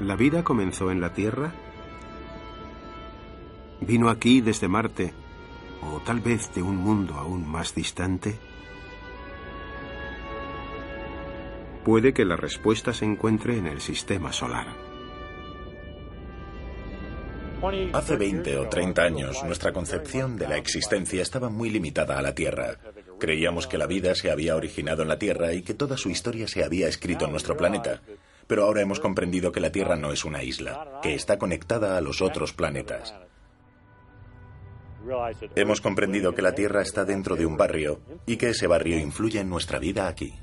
¿La 0.01 0.16
vida 0.16 0.42
comenzó 0.42 0.90
en 0.90 1.03
la 1.03 1.12
Tierra? 1.12 1.53
¿Vino 3.82 4.09
aquí 4.09 4.40
desde 4.40 4.66
Marte 4.66 5.12
o 5.82 6.01
tal 6.01 6.20
vez 6.20 6.55
de 6.55 6.62
un 6.62 6.76
mundo 6.76 7.16
aún 7.16 7.46
más 7.46 7.74
distante? 7.74 8.38
Puede 11.84 12.14
que 12.14 12.24
la 12.24 12.36
respuesta 12.36 12.94
se 12.94 13.05
encuentre 13.05 13.59
en 13.59 13.66
el 13.66 13.82
sistema 13.82 14.32
solar. 14.32 14.68
Hace 17.92 18.16
20 18.16 18.57
o 18.57 18.68
30 18.70 19.03
años, 19.03 19.44
nuestra 19.44 19.70
concepción 19.70 20.38
de 20.38 20.48
la 20.48 20.57
existencia 20.57 21.20
estaba 21.20 21.51
muy 21.51 21.68
limitada 21.68 22.18
a 22.18 22.22
la 22.22 22.34
Tierra. 22.34 22.78
Creíamos 23.18 23.66
que 23.66 23.76
la 23.76 23.86
vida 23.86 24.14
se 24.14 24.30
había 24.30 24.57
originado 24.57 25.03
en 25.03 25.09
la 25.09 25.18
Tierra 25.18 25.53
y 25.53 25.61
que 25.61 25.74
toda 25.74 25.98
su 25.98 26.09
historia 26.09 26.48
se 26.48 26.64
había 26.64 26.88
escrito 26.88 27.26
en 27.26 27.32
nuestro 27.32 27.55
planeta. 27.55 28.01
Pero 28.51 28.64
ahora 28.64 28.82
hemos 28.82 28.98
comprendido 28.98 29.53
que 29.53 29.61
la 29.61 29.70
Tierra 29.70 29.94
no 29.94 30.11
es 30.11 30.24
una 30.24 30.42
isla, 30.42 30.98
que 31.05 31.14
está 31.14 31.38
conectada 31.38 31.96
a 31.96 32.01
los 32.01 32.20
otros 32.20 32.53
planetas. 32.53 33.14
Hemos 35.55 35.80
comprendido 35.80 36.34
que 36.34 36.42
la 36.42 36.53
Tierra 36.53 36.82
está 36.82 37.05
dentro 37.05 37.36
de 37.36 37.46
un 37.46 37.57
barrio 37.57 38.01
y 38.26 38.38
que 38.38 38.48
ese 38.48 38.66
barrio 38.66 38.98
influye 38.98 39.38
en 39.38 39.48
nuestra 39.48 39.78
vida 39.78 40.09
aquí. 40.09 40.34